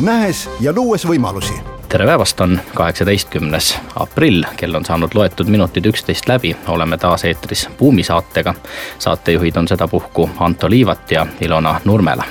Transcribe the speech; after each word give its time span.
nähes 0.00 0.50
ja 0.60 0.72
luues 0.76 1.06
võimalusi 1.08 1.54
tere 1.88 2.06
päevast, 2.06 2.40
on 2.40 2.60
kaheksateistkümnes 2.74 3.78
aprill, 3.96 4.44
kell 4.56 4.74
on 4.74 4.84
saanud 4.84 5.14
loetud 5.14 5.48
minutid 5.48 5.86
üksteist 5.86 6.28
läbi, 6.28 6.56
oleme 6.68 6.98
taas 6.98 7.24
eetris 7.24 7.68
Buumi 7.78 8.02
saatega. 8.02 8.54
saatejuhid 8.98 9.56
on 9.56 9.68
sedapuhku 9.68 10.30
Anto 10.38 10.70
Liivat 10.70 11.10
ja 11.10 11.26
Ilona 11.40 11.80
Nurmela. 11.84 12.24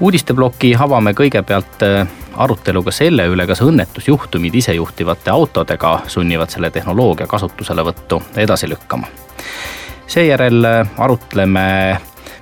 uudisteploki 0.00 0.74
avame 0.78 1.12
kõigepealt 1.12 1.82
äh, 1.82 2.08
aruteluga 2.36 2.90
selle 2.90 3.26
üle, 3.26 3.46
kas 3.46 3.62
õnnetusjuhtumid 3.62 4.54
isejuhtivate 4.54 5.30
autodega 5.30 6.00
sunnivad 6.06 6.50
selle 6.50 6.70
tehnoloogia 6.70 7.26
kasutuselevõttu 7.26 8.22
edasi 8.36 8.68
lükkama. 8.68 9.06
seejärel 10.06 10.64
äh, 10.64 10.88
arutleme 10.98 12.00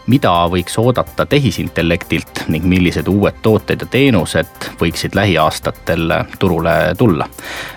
mida 0.08 0.32
võiks 0.50 0.78
oodata 0.80 1.26
tehisintellektilt 1.26 2.44
ning 2.48 2.64
millised 2.64 3.08
uued 3.08 3.42
tooted 3.42 3.84
ja 3.84 3.86
teenused 3.90 4.70
võiksid 4.80 5.14
lähiaastatel 5.14 6.12
turule 6.38 6.94
tulla. 6.98 7.28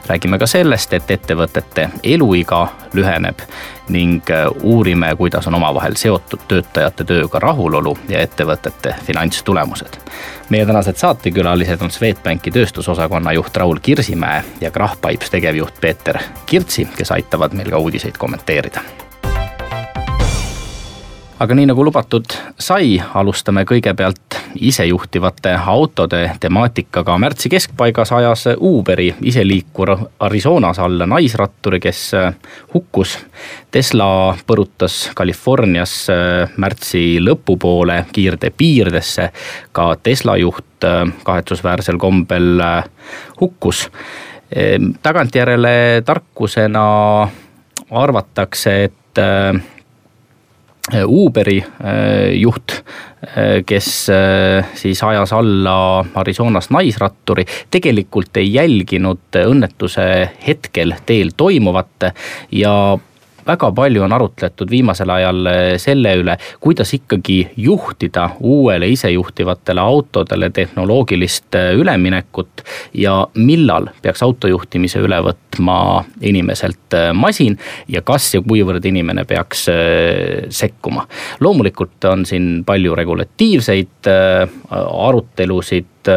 räägime 0.08 0.40
ka 0.40 0.48
sellest, 0.48 0.94
et 0.94 1.12
ettevõtete 1.12 1.90
eluiga 2.04 2.68
lüheneb 2.94 3.44
ning 3.90 4.24
uurime, 4.64 5.16
kuidas 5.16 5.48
on 5.48 5.56
omavahel 5.56 5.96
seotud 5.96 6.48
töötajate 6.48 7.04
tööga 7.04 7.40
rahulolu 7.40 7.98
ja 8.10 8.20
ettevõtete 8.20 8.96
finantstulemused. 9.04 10.00
meie 10.50 10.66
tänased 10.66 10.96
saatekülalised 10.96 11.82
on 11.82 11.92
Swedbanki 11.92 12.52
tööstusosakonna 12.52 13.34
juht 13.34 13.58
Raul 13.58 13.80
Kirsimäe 13.82 14.44
ja 14.62 14.72
Krahpipes 14.72 15.30
tegevjuht 15.30 15.82
Peeter 15.82 16.20
Kirtsi, 16.46 16.88
kes 16.98 17.12
aitavad 17.12 17.54
meil 17.54 17.70
ka 17.70 17.78
uudiseid 17.78 18.18
kommenteerida 18.18 19.11
aga 21.42 21.56
nii 21.58 21.66
nagu 21.72 21.82
lubatud 21.82 22.34
sai, 22.62 23.00
alustame 23.18 23.64
kõigepealt 23.66 24.36
isejuhtivate 24.62 25.56
autode 25.74 26.20
temaatikaga. 26.40 27.18
märtsi 27.18 27.50
keskpaigas 27.50 28.12
ajas 28.14 28.44
Uberi 28.58 29.08
iseliikur 29.22 29.96
Arizonas 30.20 30.80
alla 30.80 31.08
naisratturi, 31.10 31.80
kes 31.80 32.12
hukkus. 32.74 33.18
Tesla 33.72 34.38
põrutas 34.48 35.10
Californias 35.18 35.96
märtsi 36.58 37.18
lõpupoole 37.20 38.06
kiirtee 38.14 38.54
piirdesse. 38.58 39.32
ka 39.72 39.96
Tesla 40.04 40.38
juht 40.38 40.86
kahetsusväärsel 41.24 41.98
kombel 41.98 42.62
hukkus. 43.42 43.90
tagantjärele 45.04 46.02
tarkusena 46.06 47.30
arvatakse, 47.92 48.84
et 48.84 49.81
Uberi 50.90 51.60
äh, 51.62 52.34
juht, 52.34 52.84
äh, 53.22 53.62
kes 53.64 54.10
äh, 54.10 54.66
siis 54.74 55.04
ajas 55.04 55.34
alla 55.34 56.04
Arizonas 56.16 56.72
naisratturi, 56.74 57.46
tegelikult 57.72 58.38
ei 58.42 58.50
jälginud 58.54 59.38
õnnetuse 59.46 60.08
hetkel 60.48 60.96
teel 61.06 61.36
toimuvat 61.38 62.10
ja 62.52 62.74
väga 63.46 63.72
palju 63.76 64.04
on 64.04 64.14
arutletud 64.14 64.70
viimasel 64.72 65.10
ajal 65.10 65.48
eh, 65.52 65.76
selle 65.82 66.14
üle, 66.22 66.38
kuidas 66.64 66.94
ikkagi 66.98 67.40
juhtida 67.58 68.30
uuele 68.40 68.90
isejuhtivatele 68.94 69.82
autodele 69.82 70.50
tehnoloogilist 70.50 71.56
eh, 71.56 71.72
üleminekut. 71.78 72.64
ja 72.94 73.28
millal 73.36 73.88
peaks 74.02 74.24
autojuhtimise 74.24 75.00
üle 75.00 75.22
võtma 75.26 75.78
inimeselt 76.22 76.98
eh, 76.98 77.12
masin 77.14 77.58
ja 77.88 78.02
kas 78.02 78.34
ja 78.36 78.42
kuivõrd 78.42 78.86
inimene 78.86 79.26
peaks 79.26 79.68
sekkuma. 80.50 81.08
loomulikult 81.40 82.06
on 82.10 82.26
siin 82.26 82.64
palju 82.66 82.96
regulatiivseid 82.96 84.10
arutelusid, 84.72 86.10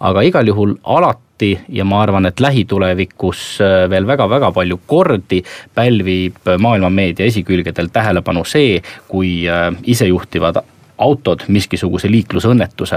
aga 0.00 0.22
igal 0.26 0.48
juhul 0.48 0.74
alati 0.84 1.31
alati 1.42 1.64
ja 1.68 1.84
ma 1.84 2.02
arvan, 2.02 2.26
et 2.26 2.40
lähitulevikus 2.40 3.60
äh, 3.60 3.90
veel 3.90 4.06
väga-väga 4.06 4.52
palju 4.52 4.80
kordi 4.86 5.42
pälvib 5.74 6.36
maailma 6.58 6.90
meedia 6.90 7.26
esikülgedel 7.26 7.90
tähelepanu 7.92 8.44
see, 8.44 8.82
kui 9.08 9.48
äh, 9.48 9.72
isejuhtivad 9.82 10.62
autod 11.02 11.42
miskisuguse 11.48 12.10
liiklusõnnetuse 12.10 12.96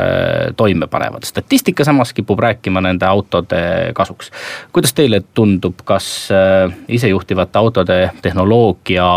toime 0.58 0.88
panevad. 0.88 1.24
statistika 1.24 1.84
samas 1.84 2.14
kipub 2.14 2.40
rääkima 2.40 2.82
nende 2.82 3.06
autode 3.06 3.92
kasuks. 3.94 4.32
kuidas 4.72 4.94
teile 4.94 5.24
tundub, 5.34 5.82
kas 5.86 6.30
äh, 6.32 6.72
isejuhtivate 6.88 7.58
autode 7.60 8.12
tehnoloogia 8.22 9.10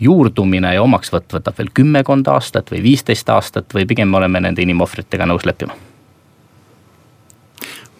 juurdumine 0.00 0.74
ja 0.74 0.82
omaksvõtt 0.82 1.32
võtab 1.32 1.58
veel 1.58 1.74
kümmekond 1.74 2.28
aastat 2.28 2.70
või 2.70 2.82
viisteist 2.82 3.28
aastat 3.28 3.74
või 3.74 3.86
pigem 3.86 4.08
me 4.08 4.22
oleme 4.22 4.40
nende 4.40 4.62
inimohvritega 4.62 5.26
nõus 5.26 5.46
leppima? 5.46 5.87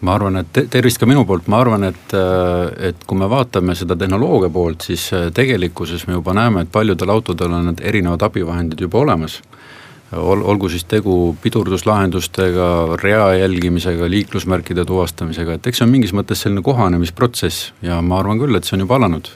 Ma 0.01 0.15
arvan, 0.15 0.39
et 0.39 0.59
tervist 0.71 0.99
ka 0.99 1.07
minu 1.09 1.25
poolt, 1.27 1.49
ma 1.51 1.59
arvan, 1.63 1.83
et, 1.89 2.13
äh, 2.15 2.89
et 2.89 3.05
kui 3.07 3.19
me 3.19 3.27
vaatame 3.29 3.75
seda 3.75 3.97
tehnoloogia 3.99 4.51
poolt, 4.53 4.85
siis 4.87 5.09
äh, 5.15 5.27
tegelikkuses 5.35 6.07
me 6.07 6.15
juba 6.17 6.35
näeme, 6.37 6.63
et 6.63 6.71
paljudel 6.71 7.11
autodel 7.13 7.55
on 7.55 7.69
need 7.71 7.83
erinevad 7.83 8.23
abivahendid 8.29 8.81
juba 8.85 9.03
olemas. 9.03 9.39
Ol-, 10.15 10.41
olgu 10.41 10.71
siis 10.73 10.87
tegu 10.89 11.35
pidurduslahendustega, 11.41 12.69
rea 13.03 13.27
jälgimisega, 13.43 14.07
liiklusmärkide 14.09 14.85
tuvastamisega, 14.87 15.59
et 15.59 15.69
eks 15.69 15.81
see 15.81 15.85
on 15.85 15.93
mingis 15.93 16.15
mõttes 16.17 16.41
selline 16.45 16.63
kohanemisprotsess 16.65 17.73
ja 17.85 17.99
ma 18.01 18.23
arvan 18.23 18.41
küll, 18.41 18.57
et 18.57 18.65
see 18.65 18.79
on 18.79 18.87
juba 18.87 18.97
alanud. 18.97 19.29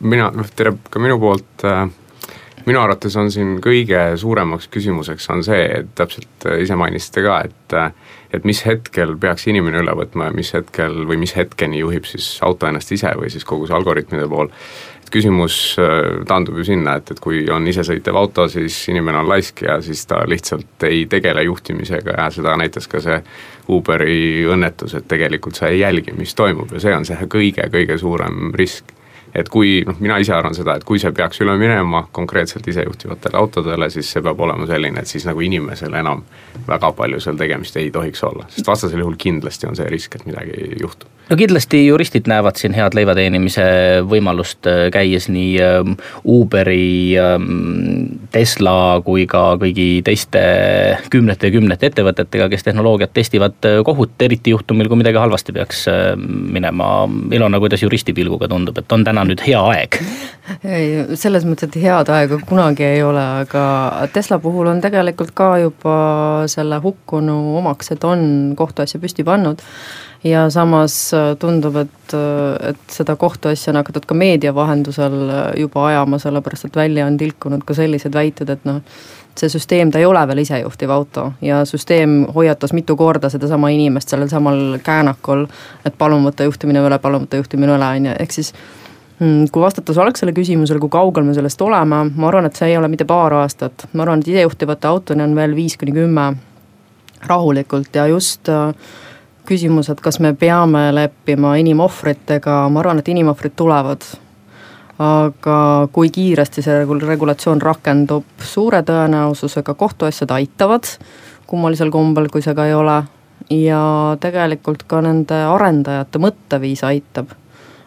mina, 0.00 0.30
noh 0.34 0.46
tere 0.56 0.76
ka 0.90 1.02
minu 1.02 1.18
poolt 1.22 1.64
äh 1.64 1.88
minu 2.70 2.80
arvates 2.82 3.16
on 3.18 3.32
siin 3.34 3.58
kõige 3.64 3.98
suuremaks 4.20 4.70
küsimuseks 4.70 5.26
on 5.34 5.42
see, 5.46 5.64
et 5.80 5.90
täpselt 5.98 6.48
ise 6.60 6.78
mainisite 6.78 7.24
ka, 7.26 7.42
et 7.48 7.78
et 8.30 8.44
mis 8.46 8.60
hetkel 8.66 9.16
peaks 9.18 9.48
inimene 9.50 9.80
üle 9.82 9.94
võtma 9.98 10.28
ja 10.28 10.34
mis 10.34 10.52
hetkel 10.54 11.02
või 11.08 11.18
mis 11.18 11.34
hetkeni 11.34 11.80
juhib 11.80 12.06
siis 12.06 12.36
auto 12.46 12.68
ennast 12.68 12.92
ise 12.94 13.10
või 13.18 13.30
siis 13.32 13.46
kogu 13.46 13.66
see 13.66 13.74
algoritmide 13.74 14.28
pool. 14.30 14.52
et 15.02 15.10
küsimus 15.10 15.56
äh, 15.82 16.22
taandub 16.26 16.60
ju 16.60 16.64
sinna, 16.68 16.94
et, 17.00 17.10
et 17.10 17.20
kui 17.20 17.42
on 17.50 17.66
isesõitev 17.66 18.16
auto, 18.16 18.46
siis 18.48 18.76
inimene 18.92 19.18
on 19.18 19.28
laisk 19.28 19.64
ja 19.66 19.80
siis 19.82 20.04
ta 20.06 20.22
lihtsalt 20.26 20.86
ei 20.86 21.06
tegele 21.10 21.42
juhtimisega 21.42 22.14
ja 22.18 22.30
seda 22.30 22.56
näitas 22.56 22.86
ka 22.88 23.02
see 23.02 23.18
Uberi 23.70 24.46
õnnetus, 24.50 24.94
et 24.94 25.08
tegelikult 25.08 25.58
sa 25.58 25.68
ei 25.70 25.82
jälgi, 25.82 26.14
mis 26.14 26.34
toimub 26.34 26.70
ja 26.74 26.80
see 26.86 26.94
on 26.94 27.04
see 27.06 27.30
kõige-kõige 27.34 27.98
suurem 27.98 28.54
risk 28.54 28.94
et 29.34 29.48
kui 29.48 29.80
noh, 29.86 29.96
mina 30.00 30.18
ise 30.22 30.34
arvan 30.34 30.56
seda, 30.56 30.76
et 30.76 30.84
kui 30.86 30.98
see 31.02 31.12
peaks 31.16 31.40
üle 31.44 31.54
minema 31.60 32.06
konkreetselt 32.12 32.66
isejuhtivatele 32.68 33.38
autodele, 33.38 33.90
siis 33.90 34.10
see 34.12 34.24
peab 34.24 34.40
olema 34.40 34.66
selline, 34.70 35.02
et 35.02 35.10
siis 35.10 35.26
nagu 35.28 35.40
inimesel 35.46 35.94
enam 36.00 36.24
väga 36.68 36.92
palju 36.98 37.20
seal 37.22 37.38
tegemist 37.40 37.76
ei 37.80 37.90
tohiks 37.94 38.24
olla, 38.26 38.48
sest 38.50 38.66
vastasel 38.66 39.04
juhul 39.04 39.18
kindlasti 39.18 39.70
on 39.70 39.78
see 39.78 39.88
risk, 39.90 40.18
et 40.18 40.26
midagi 40.28 40.74
juhtub 40.80 41.19
no 41.30 41.36
kindlasti 41.36 41.86
juristid 41.86 42.26
näevad 42.30 42.58
siin 42.58 42.74
head 42.74 42.94
leiva 42.98 43.14
teenimise 43.14 43.64
võimalust, 44.08 44.66
äh, 44.66 44.88
käies 44.94 45.28
nii 45.30 45.52
ähm, 45.62 45.94
Uberi, 46.26 47.14
ähm, 47.20 48.18
Tesla 48.34 48.98
kui 49.06 49.26
ka 49.30 49.54
kõigi 49.60 50.02
teiste 50.06 50.42
kümnete 51.12 51.50
ja 51.50 51.54
kümnete 51.54 51.90
ettevõtetega, 51.90 52.50
kes 52.50 52.66
tehnoloogiat 52.66 53.14
testivad 53.14 53.68
äh, 53.68 53.78
kohut, 53.86 54.16
eriti 54.26 54.54
juhtumil, 54.54 54.90
kui 54.90 54.98
midagi 55.00 55.22
halvasti 55.22 55.54
peaks 55.54 55.86
äh, 55.92 56.12
minema. 56.18 56.90
Ilona, 57.30 57.62
kuidas 57.62 57.84
juristi 57.84 58.14
pilguga 58.16 58.50
tundub, 58.50 58.78
et 58.82 58.92
on 58.92 59.06
täna 59.06 59.24
nüüd 59.28 59.42
hea 59.46 59.62
aeg? 59.74 60.00
ei, 60.66 61.16
selles 61.20 61.46
mõttes, 61.46 61.70
et 61.70 61.80
head 61.84 62.10
aega 62.10 62.40
kunagi 62.48 62.88
ei 62.88 63.04
ole, 63.06 63.22
aga 63.44 63.64
Tesla 64.12 64.40
puhul 64.42 64.72
on 64.72 64.82
tegelikult 64.82 65.30
ka 65.36 65.52
juba 65.62 65.96
selle 66.50 66.80
hukkunu 66.82 67.36
omaksed 67.60 68.02
on 68.08 68.22
kohtuasja 68.58 68.98
püsti 69.02 69.22
pannud 69.26 69.62
ja 70.24 70.50
samas 70.50 71.14
äh, 71.14 71.36
tundub, 71.38 71.76
et, 71.76 72.14
äh, 72.14 72.70
et 72.70 72.92
seda 72.92 73.16
kohtuasja 73.16 73.72
on 73.72 73.80
hakatud 73.80 74.04
ka 74.06 74.14
meedia 74.14 74.52
vahendusel 74.54 75.16
äh, 75.28 75.38
juba 75.60 75.86
ajama, 75.86 76.18
sellepärast 76.18 76.68
et 76.68 76.76
välja 76.76 77.06
on 77.06 77.16
tilkunud 77.16 77.64
ka 77.64 77.74
sellised 77.74 78.14
väited, 78.14 78.52
et 78.52 78.66
noh, 78.68 78.82
see 79.40 79.48
süsteem, 79.48 79.92
ta 79.92 80.00
ei 80.00 80.04
ole 80.04 80.20
veel 80.28 80.42
isejuhtiv 80.42 80.90
auto. 80.92 81.30
Ja 81.40 81.62
süsteem 81.64 82.26
hoiatas 82.34 82.74
mitu 82.76 82.96
korda 82.96 83.30
sedasama 83.32 83.70
inimest 83.72 84.12
sellel 84.12 84.28
samal 84.28 84.78
käänakul, 84.84 85.46
et 85.86 85.96
palun 85.98 86.26
võta 86.26 86.44
juhtimine 86.44 86.82
üle, 86.84 86.98
palun 87.00 87.24
võta 87.24 87.40
juhtimine 87.40 87.78
üle, 87.78 87.90
on 87.96 88.10
ju, 88.10 88.16
ehk 88.20 88.36
siis 88.36 88.52
mm, 89.18 89.48
kui 89.54 89.64
vastata 89.64 89.96
su 89.96 90.04
algsele 90.04 90.34
küsimusele, 90.36 90.82
kui 90.82 90.92
kaugel 90.92 91.24
me 91.24 91.36
sellest 91.38 91.62
oleme, 91.64 92.04
ma 92.10 92.28
arvan, 92.28 92.50
et 92.50 92.60
see 92.60 92.74
ei 92.74 92.76
ole 92.76 92.90
mitte 92.92 93.08
paar 93.08 93.38
aastat, 93.40 93.86
ma 93.94 94.04
arvan, 94.04 94.20
et 94.20 94.34
isejuhtivate 94.34 94.90
autoni 94.90 95.24
on 95.24 95.38
veel 95.38 95.56
viis 95.56 95.78
kuni 95.80 95.96
kümme 95.96 96.32
rahulikult 97.30 97.94
ja 97.96 98.06
just 98.10 98.48
äh, 98.48 98.74
küsimus, 99.46 99.90
et 99.90 100.00
kas 100.00 100.20
me 100.20 100.32
peame 100.34 100.88
leppima 100.94 101.54
inimohvritega, 101.60 102.64
ma 102.72 102.82
arvan, 102.82 103.00
et 103.00 103.08
inimohvrid 103.08 103.56
tulevad. 103.56 104.04
aga 105.00 105.88
kui 105.92 106.10
kiiresti 106.12 106.60
see 106.60 106.82
regulatsioon 106.84 107.62
rakendub, 107.64 108.24
suure 108.44 108.82
tõenäosusega 108.84 109.72
kohtuasjad 109.74 110.34
aitavad, 110.36 110.84
kummalisel 111.48 111.88
kombel, 111.90 112.28
kui 112.28 112.44
see 112.44 112.54
ka 112.54 112.66
ei 112.68 112.74
ole, 112.76 112.98
ja 113.50 113.80
tegelikult 114.20 114.84
ka 114.86 115.00
nende 115.00 115.38
arendajate 115.54 116.20
mõtteviis 116.20 116.84
aitab. 116.84 117.32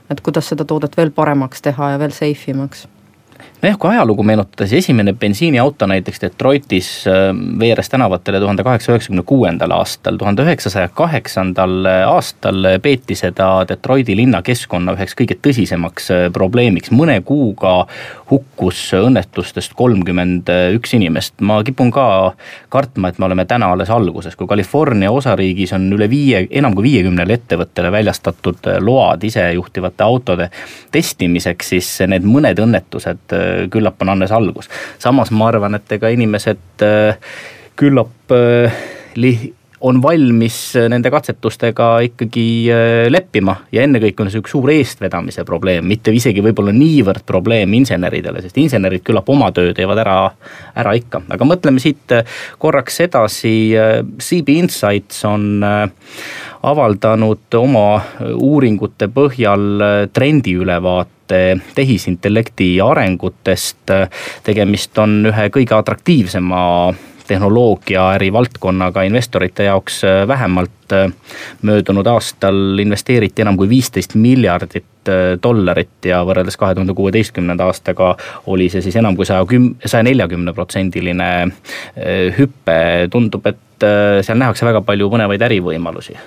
et 0.10 0.22
kuidas 0.22 0.50
seda 0.50 0.66
toodet 0.66 0.98
veel 0.98 1.12
paremaks 1.12 1.62
teha 1.62 1.94
ja 1.94 2.00
veel 2.00 2.12
safe 2.12 2.52
imaks 2.52 2.88
nojah, 3.64 3.78
kui 3.80 3.90
ajalugu 3.94 4.24
meenutada, 4.28 4.68
siis 4.68 4.84
esimene 4.84 5.14
bensiiniauto 5.14 5.88
näiteks 5.88 6.22
Detroitis 6.22 6.90
äh, 7.08 7.30
veeres 7.60 7.90
tänavatele 7.90 8.40
tuhande 8.40 8.64
kaheksasaja 8.64 8.98
üheksakümne 8.98 9.24
kuuendal 9.26 9.72
aastal. 9.72 10.18
tuhande 10.18 10.44
üheksasaja 10.44 10.90
kaheksandal 10.94 11.86
aastal 12.08 12.68
peeti 12.82 13.16
seda 13.16 13.48
Detroiti 13.70 14.16
linnakeskkonna 14.20 14.98
üheks 14.98 15.16
kõige 15.22 15.38
tõsisemaks 15.48 16.12
äh, 16.12 16.26
probleemiks. 16.34 16.92
mõne 16.92 17.22
kuuga 17.22 17.88
hukkus 18.32 18.82
õnnetustest 19.00 19.78
kolmkümmend 19.80 20.52
üks 20.76 20.94
inimest. 21.00 21.40
ma 21.42 21.62
kipun 21.64 21.92
ka 21.92 22.34
kartma, 22.70 23.10
et 23.10 23.20
me 23.20 23.26
oleme 23.26 23.46
täna 23.46 23.72
alles 23.72 23.90
alguses, 23.90 24.36
kui 24.36 24.48
California 24.48 25.12
osariigis 25.12 25.74
on 25.74 25.88
üle 25.94 26.10
viie, 26.10 26.48
enam 26.52 26.76
kui 26.76 26.90
viiekümnele 26.90 27.40
ettevõttele 27.40 27.92
väljastatud 27.92 28.68
load 28.80 29.24
isejuhtivate 29.24 30.04
autode 30.04 30.50
testimiseks, 30.92 31.70
siis 31.76 31.96
need 32.08 32.28
mõned 32.28 32.60
õnnetused 32.60 33.38
äh, 33.38 33.53
küllap 33.72 34.02
on 34.02 34.14
alles 34.16 34.32
algus. 34.32 34.70
samas 35.00 35.32
ma 35.32 35.50
arvan, 35.52 35.76
et 35.76 35.92
ega 35.98 36.12
inimesed 36.14 36.86
äh, 36.86 37.18
küllap 37.80 38.32
äh, 38.32 38.82
li-, 39.16 39.54
on 39.84 40.00
valmis 40.02 40.58
nende 40.90 41.12
katsetustega 41.12 41.88
ikkagi 42.08 42.46
äh, 42.72 42.92
leppima 43.12 43.56
ja 43.74 43.84
ennekõike 43.84 44.24
on 44.24 44.32
see 44.32 44.40
üks 44.44 44.54
suur 44.56 44.72
eestvedamise 44.72 45.44
probleem, 45.48 45.86
mitte 45.90 46.14
isegi 46.16 46.44
võib-olla 46.46 46.72
niivõrd 46.76 47.26
probleem 47.28 47.76
inseneridele, 47.80 48.42
sest 48.44 48.60
insenerid 48.64 49.04
küllap 49.04 49.30
oma 49.34 49.52
töö 49.56 49.74
teevad 49.76 50.00
ära, 50.06 50.18
ära 50.80 50.96
ikka. 51.00 51.24
aga 51.36 51.48
mõtleme 51.48 51.84
siit 51.84 52.16
korraks 52.64 53.02
edasi, 53.04 53.54
CB 54.24 54.58
Insights 54.64 55.24
on 55.28 55.64
avaldanud 56.64 57.60
oma 57.60 57.88
uuringute 58.40 59.10
põhjal 59.12 60.10
trendiülevaate 60.16 61.42
tehisintellekti 61.76 62.76
arengutest. 62.84 63.92
tegemist 64.44 64.98
on 65.02 65.26
ühe 65.32 65.50
kõige 65.52 65.76
atraktiivsema 65.76 66.62
tehnoloogiaäri 67.28 68.34
valdkonnaga 68.34 69.04
investorite 69.08 69.70
jaoks 69.70 70.02
vähemalt. 70.28 70.72
möödunud 71.62 72.06
aastal 72.06 72.80
investeeriti 72.80 73.42
enam 73.42 73.58
kui 73.58 73.70
viisteist 73.70 74.14
miljardit 74.16 75.10
dollarit 75.44 76.06
ja 76.06 76.20
võrreldes 76.28 76.58
kahe 76.60 76.76
tuhande 76.76 76.94
kuueteistkümnenda 76.94 77.66
aastaga 77.66 78.12
oli 78.46 78.68
see 78.70 78.84
siis 78.86 79.00
enam 79.02 79.16
kui 79.16 79.26
saja 79.26 79.48
küm-, 79.50 79.74
saja 79.86 80.04
neljakümne 80.04 80.54
protsendiline 80.54 81.32
hüpe. 82.38 82.78
tundub, 83.10 83.48
et 83.48 83.88
seal 84.22 84.38
nähakse 84.38 84.66
väga 84.70 84.84
palju 84.86 85.10
põnevaid 85.10 85.48
ärivõimalusi 85.50 86.20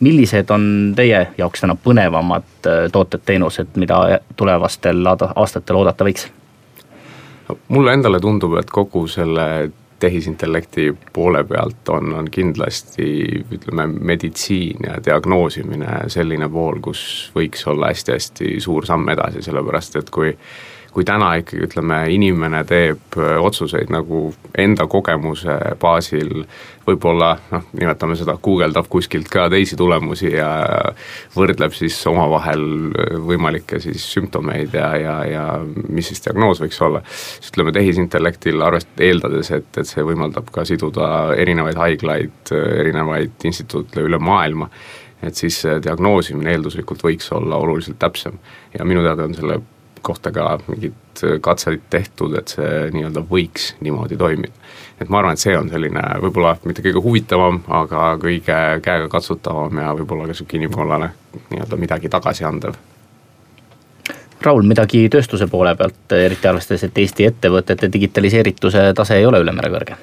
millised 0.00 0.50
on 0.50 0.92
teie 0.96 1.26
jaoks 1.38 1.64
täna 1.64 1.76
põnevamad 1.84 2.66
äh, 2.66 2.86
tooted-teenused, 2.92 3.74
mida 3.80 4.20
tulevastel 4.36 5.02
aastatel 5.34 5.80
oodata 5.82 6.06
võiks? 6.06 6.28
mulle 7.68 7.94
endale 7.96 8.20
tundub, 8.20 8.58
et 8.60 8.70
kogu 8.70 9.06
selle 9.08 9.70
tehisintellekti 10.00 10.92
poole 11.12 11.44
pealt 11.44 11.88
on, 11.88 12.12
on 12.14 12.30
kindlasti 12.30 13.08
ütleme, 13.54 13.86
meditsiin 13.86 14.86
ja 14.86 14.98
diagnoosimine 15.04 16.04
selline 16.12 16.48
pool, 16.52 16.80
kus 16.84 17.02
võiks 17.34 17.66
olla 17.70 17.90
hästi-hästi 17.92 18.58
suur 18.62 18.86
samm 18.86 19.08
edasi, 19.14 19.42
sellepärast 19.42 19.98
et 20.02 20.10
kui 20.14 20.34
kui 20.98 21.06
täna 21.06 21.28
ikkagi 21.38 21.62
ütleme, 21.62 22.00
inimene 22.10 22.64
teeb 22.66 23.14
äh, 23.22 23.36
otsuseid 23.38 23.92
nagu 23.94 24.32
enda 24.58 24.88
kogemuse 24.90 25.54
baasil, 25.78 26.42
võib-olla 26.88 27.28
noh, 27.52 27.68
nimetame 27.78 28.16
seda, 28.18 28.34
guugeldab 28.42 28.88
kuskilt 28.90 29.30
ka 29.30 29.44
teisi 29.52 29.78
tulemusi 29.78 30.32
ja 30.32 30.48
võrdleb 31.36 31.76
siis 31.78 32.00
omavahel 32.10 32.66
äh, 32.88 33.14
võimalikke 33.30 33.78
siis 33.84 34.08
sümptomeid 34.10 34.74
ja, 34.74 34.90
ja, 34.98 35.14
ja 35.30 35.46
mis 35.86 36.10
siis 36.10 36.24
diagnoos 36.26 36.64
võiks 36.64 36.82
olla. 36.82 37.04
siis 37.06 37.54
ütleme, 37.54 37.76
tehisintellektil 37.78 38.66
arvest-, 38.66 38.98
eeldades, 38.98 39.54
et, 39.54 39.70
et 39.78 39.86
see 39.86 40.02
võimaldab 40.02 40.50
ka 40.50 40.66
siduda 40.66 41.36
erinevaid 41.38 41.78
haiglaid, 41.78 42.54
erinevaid 42.82 43.46
instituute 43.46 44.02
üle 44.02 44.18
maailma 44.18 44.66
et 45.22 45.38
siis 45.38 45.62
diagnoosimine 45.82 46.58
eelduslikult 46.58 47.06
võiks 47.06 47.30
olla 47.38 47.62
oluliselt 47.62 48.02
täpsem 48.02 48.42
ja 48.74 48.86
minu 48.86 49.06
teada 49.06 49.30
on 49.30 49.38
selle 49.38 49.62
kohta 50.02 50.32
ka 50.32 50.58
mingid 50.66 51.22
katseid 51.40 51.86
tehtud, 51.90 52.36
et 52.38 52.54
see 52.54 52.90
nii-öelda 52.94 53.24
võiks 53.30 53.72
niimoodi 53.80 54.16
toimida. 54.16 54.52
et 55.00 55.08
ma 55.08 55.18
arvan, 55.18 55.38
et 55.38 55.42
see 55.42 55.56
on 55.58 55.70
selline 55.70 56.02
võib-olla 56.22 56.56
mitte 56.64 56.82
kõige 56.82 57.02
huvitavam, 57.02 57.62
aga 57.68 58.12
kõige 58.22 58.60
käegakatsutavam 58.82 59.82
ja 59.82 59.94
võib-olla 59.94 60.28
ka 60.28 60.38
sihuke 60.38 60.56
inimkonnale 60.60 61.10
nii-öelda 61.50 61.76
midagi 61.76 62.08
tagasiandev 62.08 62.78
Raul, 64.42 64.62
midagi 64.62 65.08
tööstuse 65.10 65.48
poole 65.50 65.72
pealt, 65.74 66.12
eriti 66.14 66.46
arvestades, 66.46 66.84
et 66.86 66.98
Eesti 67.02 67.24
ettevõtete 67.26 67.88
digitaliseerituse 67.92 68.92
tase 68.94 69.18
ei 69.18 69.26
ole 69.26 69.42
üle 69.42 69.54
mere 69.54 69.72
kõrge? 69.74 69.98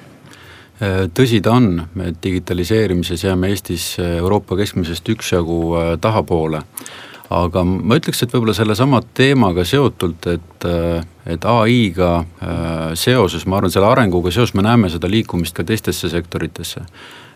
tõsi 1.16 1.40
ta 1.40 1.54
on, 1.56 1.70
et 2.04 2.18
digitaliseerimises 2.20 3.22
jääme 3.24 3.48
Eestis 3.48 3.94
Euroopa 3.98 4.58
keskmisest 4.58 5.08
üksjagu 5.08 5.60
äh, 5.72 5.86
tahapoole 6.00 6.60
aga 7.32 7.62
ma 7.66 7.98
ütleks, 7.98 8.22
et 8.22 8.32
võib-olla 8.34 8.54
sellesama 8.54 9.00
teemaga 9.16 9.64
seotult, 9.66 10.26
et, 10.30 10.66
äh, 10.68 11.02
et 11.26 11.46
ai-ga 11.50 12.10
äh, 12.22 12.94
seoses, 12.98 13.46
ma 13.46 13.58
arvan, 13.58 13.72
selle 13.74 13.90
arenguga 13.90 14.30
seoses 14.34 14.54
me 14.54 14.64
näeme 14.66 14.90
seda 14.92 15.10
liikumist 15.10 15.56
ka 15.56 15.66
teistesse 15.66 16.10
sektoritesse. 16.12 16.86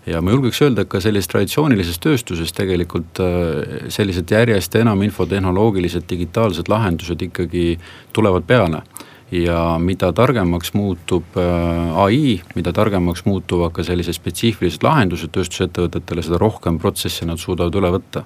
ja 0.07 0.23
ma 0.25 0.33
julgeks 0.33 0.63
öelda, 0.63 0.83
et 0.83 0.89
ka 0.89 1.01
sellises 1.01 1.29
traditsioonilises 1.29 1.99
tööstuses 2.01 2.55
tegelikult 2.57 3.21
äh, 3.21 3.91
sellised 3.93 4.31
järjest 4.31 4.75
enam 4.79 5.03
infotehnoloogilised 5.03 6.07
digitaalsed 6.09 6.71
lahendused 6.73 7.21
ikkagi 7.23 7.79
tulevad 8.13 8.47
peale 8.47 8.83
ja 9.31 9.77
mida 9.79 10.09
targemaks 10.13 10.73
muutub 10.75 11.37
ai, 11.39 12.41
mida 12.57 12.73
targemaks 12.73 13.23
muutuvad 13.29 13.71
ka 13.77 13.85
sellised 13.87 14.17
spetsiifilised 14.17 14.83
lahendused 14.83 15.31
tööstusettevõtetele, 15.31 16.25
seda 16.27 16.41
rohkem 16.41 16.81
protsesse 16.83 17.29
nad 17.29 17.39
suudavad 17.39 17.79
üle 17.79 17.93
võtta 17.95 18.25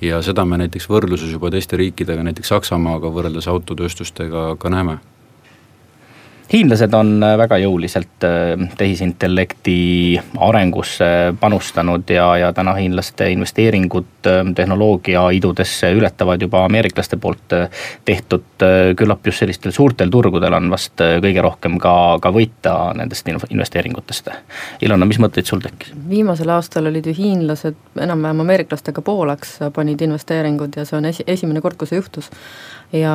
ja 0.00 0.22
seda 0.22 0.44
me 0.44 0.58
näiteks 0.58 0.88
võrdluses 0.90 1.32
juba 1.32 1.50
teiste 1.50 1.76
riikidega, 1.76 2.22
näiteks 2.22 2.52
Saksamaaga 2.54 3.10
võrreldes 3.12 3.48
autotööstustega 3.50 4.50
ka 4.58 4.70
näeme 4.70 4.98
hiinlased 6.52 6.94
on 6.94 7.22
äh, 7.22 7.34
väga 7.38 7.58
jõuliselt 7.60 8.24
äh, 8.24 8.68
tehisintellekti 8.78 10.20
arengusse 10.48 11.08
panustanud 11.40 12.08
ja, 12.10 12.28
ja 12.40 12.52
täna 12.56 12.74
hiinlaste 12.78 13.28
investeeringud 13.34 14.26
äh, 14.26 14.40
tehnoloogiaidudesse 14.56 15.92
ületavad 15.98 16.42
juba 16.42 16.64
ameeriklaste 16.64 17.16
poolt 17.16 17.56
tehtud. 18.04 18.44
küllap 18.96 19.26
just 19.26 19.38
sellistel 19.38 19.72
suurtel 19.72 20.10
turgudel 20.10 20.52
on 20.52 20.70
vast 20.70 20.98
kõige 20.98 21.42
rohkem 21.42 21.76
ka, 21.78 21.92
ka 22.22 22.32
võita 22.34 22.72
nendest 22.98 23.28
investeeringutest. 23.28 24.30
Ilona, 24.82 25.06
mis 25.06 25.20
mõtteid 25.22 25.46
sul 25.46 25.62
tekkis? 25.62 25.92
viimasel 26.08 26.50
aastal 26.50 26.90
olid 26.90 27.06
ju 27.06 27.14
hiinlased 27.14 27.78
enam-vähem 28.00 28.42
ameeriklastega 28.42 29.02
pooleks 29.02 29.58
panid 29.74 30.02
investeeringud 30.02 30.76
ja 30.76 30.84
see 30.88 30.98
on 30.98 31.06
esi, 31.12 31.24
esimene 31.26 31.62
kord, 31.62 31.78
kui 31.78 31.90
see 31.90 32.00
juhtus 32.00 32.32
ja 32.92 33.14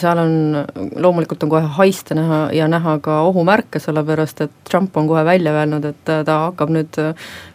seal 0.00 0.18
on, 0.18 0.34
loomulikult 0.96 1.42
on 1.44 1.52
kohe 1.52 1.72
haiste 1.76 2.14
näha 2.16 2.40
ja 2.56 2.68
näha 2.68 2.98
ka 3.04 3.20
ohumärke, 3.28 3.78
sellepärast 3.82 4.40
et 4.46 4.52
Trump 4.70 4.96
on 4.96 5.08
kohe 5.08 5.24
välja 5.24 5.52
öelnud, 5.52 5.84
et 5.84 6.04
ta 6.08 6.38
hakkab 6.46 6.72
nüüd 6.72 6.96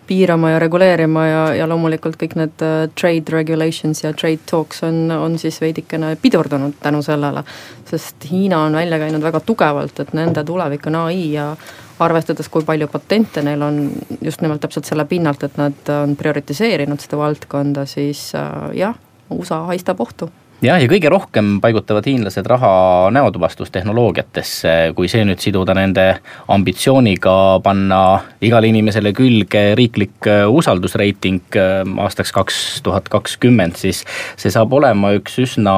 piirama 0.08 0.52
ja 0.54 0.60
reguleerima 0.60 1.24
ja, 1.26 1.42
ja 1.58 1.68
loomulikult 1.70 2.20
kõik 2.22 2.36
need 2.38 2.62
äh, 2.62 2.86
trade 2.94 3.34
regulations 3.34 4.04
ja 4.04 4.14
trade 4.14 4.46
talks 4.46 4.84
on, 4.86 5.10
on 5.12 5.40
siis 5.42 5.58
veidikene 5.62 6.14
pidurdunud 6.22 6.78
tänu 6.82 7.02
sellele. 7.02 7.44
sest 7.90 8.30
Hiina 8.32 8.60
on 8.68 8.78
välja 8.78 9.00
käinud 9.02 9.22
väga 9.22 9.40
tugevalt, 9.40 10.00
et 10.00 10.14
nende 10.14 10.44
tulevik 10.44 10.86
on 10.88 11.02
ai 11.08 11.34
ja 11.34 11.56
arvestades, 12.00 12.50
kui 12.50 12.66
palju 12.66 12.88
patente 12.92 13.42
neil 13.42 13.62
on 13.62 13.90
just 14.22 14.42
nimelt 14.42 14.62
täpselt 14.62 14.86
selle 14.86 15.06
pinnalt, 15.06 15.44
et 15.44 15.58
nad 15.58 15.94
on 16.04 16.16
prioritiseerinud 16.16 17.02
seda 17.02 17.18
valdkonda, 17.18 17.86
siis 17.90 18.28
äh, 18.38 18.70
jah, 18.78 18.98
USA 19.34 19.64
haistab 19.72 20.02
ohtu 20.02 20.30
jah, 20.64 20.80
ja 20.80 20.88
kõige 20.90 21.10
rohkem 21.12 21.58
paigutavad 21.64 22.06
hiinlased 22.08 22.48
raha 22.48 22.72
näotuvastustehnoloogiatesse, 23.16 24.76
kui 24.96 25.10
see 25.12 25.26
nüüd 25.28 25.42
siduda 25.44 25.76
nende 25.78 26.06
ambitsiooniga 26.52 27.36
panna 27.66 28.02
igale 28.46 28.70
inimesele 28.72 29.14
külge 29.18 29.68
riiklik 29.80 30.30
äh, 30.32 30.46
usaldusreiting 30.48 31.60
äh, 31.60 31.82
aastaks 32.06 32.34
kaks 32.36 32.62
tuhat 32.86 33.10
kakskümmend, 33.12 33.80
siis 33.80 34.04
see 34.40 34.54
saab 34.54 34.74
olema 34.78 35.16
üks 35.18 35.40
üsna 35.44 35.76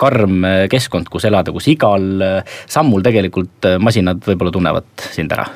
karm 0.00 0.40
äh, 0.48 0.64
keskkond, 0.72 1.10
kus 1.12 1.28
elada, 1.28 1.52
kus 1.54 1.68
igal 1.72 2.08
sammul 2.66 3.04
tegelikult 3.04 3.74
masinad 3.82 4.24
võib-olla 4.24 4.54
tunnevad 4.54 5.08
sind 5.12 5.32
ära. 5.34 5.46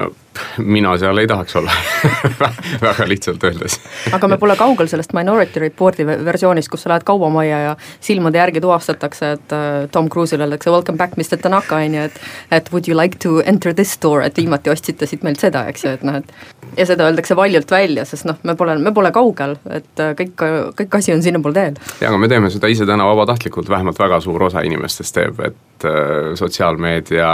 No 0.00 0.10
mina 0.58 0.96
seal 0.98 1.18
ei 1.18 1.26
tahaks 1.26 1.56
olla 1.56 1.72
väga 2.86 3.08
lihtsalt 3.08 3.44
öeldes. 3.44 3.80
aga 4.12 4.28
me 4.28 4.38
pole 4.38 4.56
kaugel 4.56 4.88
sellest 4.88 5.12
Minority 5.16 5.60
Report'i 5.60 6.06
versioonist, 6.06 6.70
kus 6.70 6.84
sa 6.84 6.92
lähed 6.92 7.04
kaubamajja 7.06 7.60
ja 7.60 7.76
silmade 8.00 8.38
järgi 8.38 8.60
tuvastatakse, 8.60 9.32
et 9.32 9.52
äh, 9.52 9.88
Tom 9.92 10.08
Cruise'ile 10.08 10.46
öeldakse 10.46 10.70
welcome 10.70 10.98
back, 10.98 11.16
Mr 11.16 11.38
Tanaka, 11.42 11.76
on 11.76 11.94
ju, 11.94 12.02
et 12.02 12.20
et 12.50 12.72
would 12.72 12.88
you 12.88 12.96
like 12.96 13.18
to 13.18 13.40
enter 13.40 13.74
this 13.74 13.92
store, 13.92 14.26
et 14.26 14.36
viimati 14.36 14.70
ostsite 14.70 15.06
siit 15.06 15.22
meilt 15.26 15.40
seda, 15.40 15.66
eks 15.68 15.84
ju, 15.84 15.94
et 15.98 16.06
noh, 16.06 16.20
et 16.20 16.32
ja 16.76 16.86
seda 16.86 17.08
öeldakse 17.08 17.36
valjult 17.36 17.70
välja, 17.70 18.04
sest 18.08 18.26
noh, 18.28 18.38
me 18.46 18.54
pole, 18.58 18.76
me 18.78 18.92
pole 18.94 19.10
kaugel, 19.14 19.56
et 19.70 20.02
äh, 20.02 20.14
kõik, 20.18 20.46
kõik 20.78 20.98
asi 21.00 21.14
on 21.14 21.22
sinnapool 21.22 21.56
teel. 21.56 21.78
jaa, 22.00 22.10
aga 22.12 22.20
me 22.20 22.30
teeme 22.30 22.50
seda 22.52 22.70
ise 22.70 22.86
täna 22.86 23.06
vabatahtlikult, 23.10 23.68
vähemalt 23.68 23.98
väga 23.98 24.20
suur 24.22 24.48
osa 24.50 24.62
inimestest 24.66 25.16
teeb, 25.16 25.42
et 25.50 25.88
äh, 25.88 26.32
sotsiaalmeedia 26.38 27.30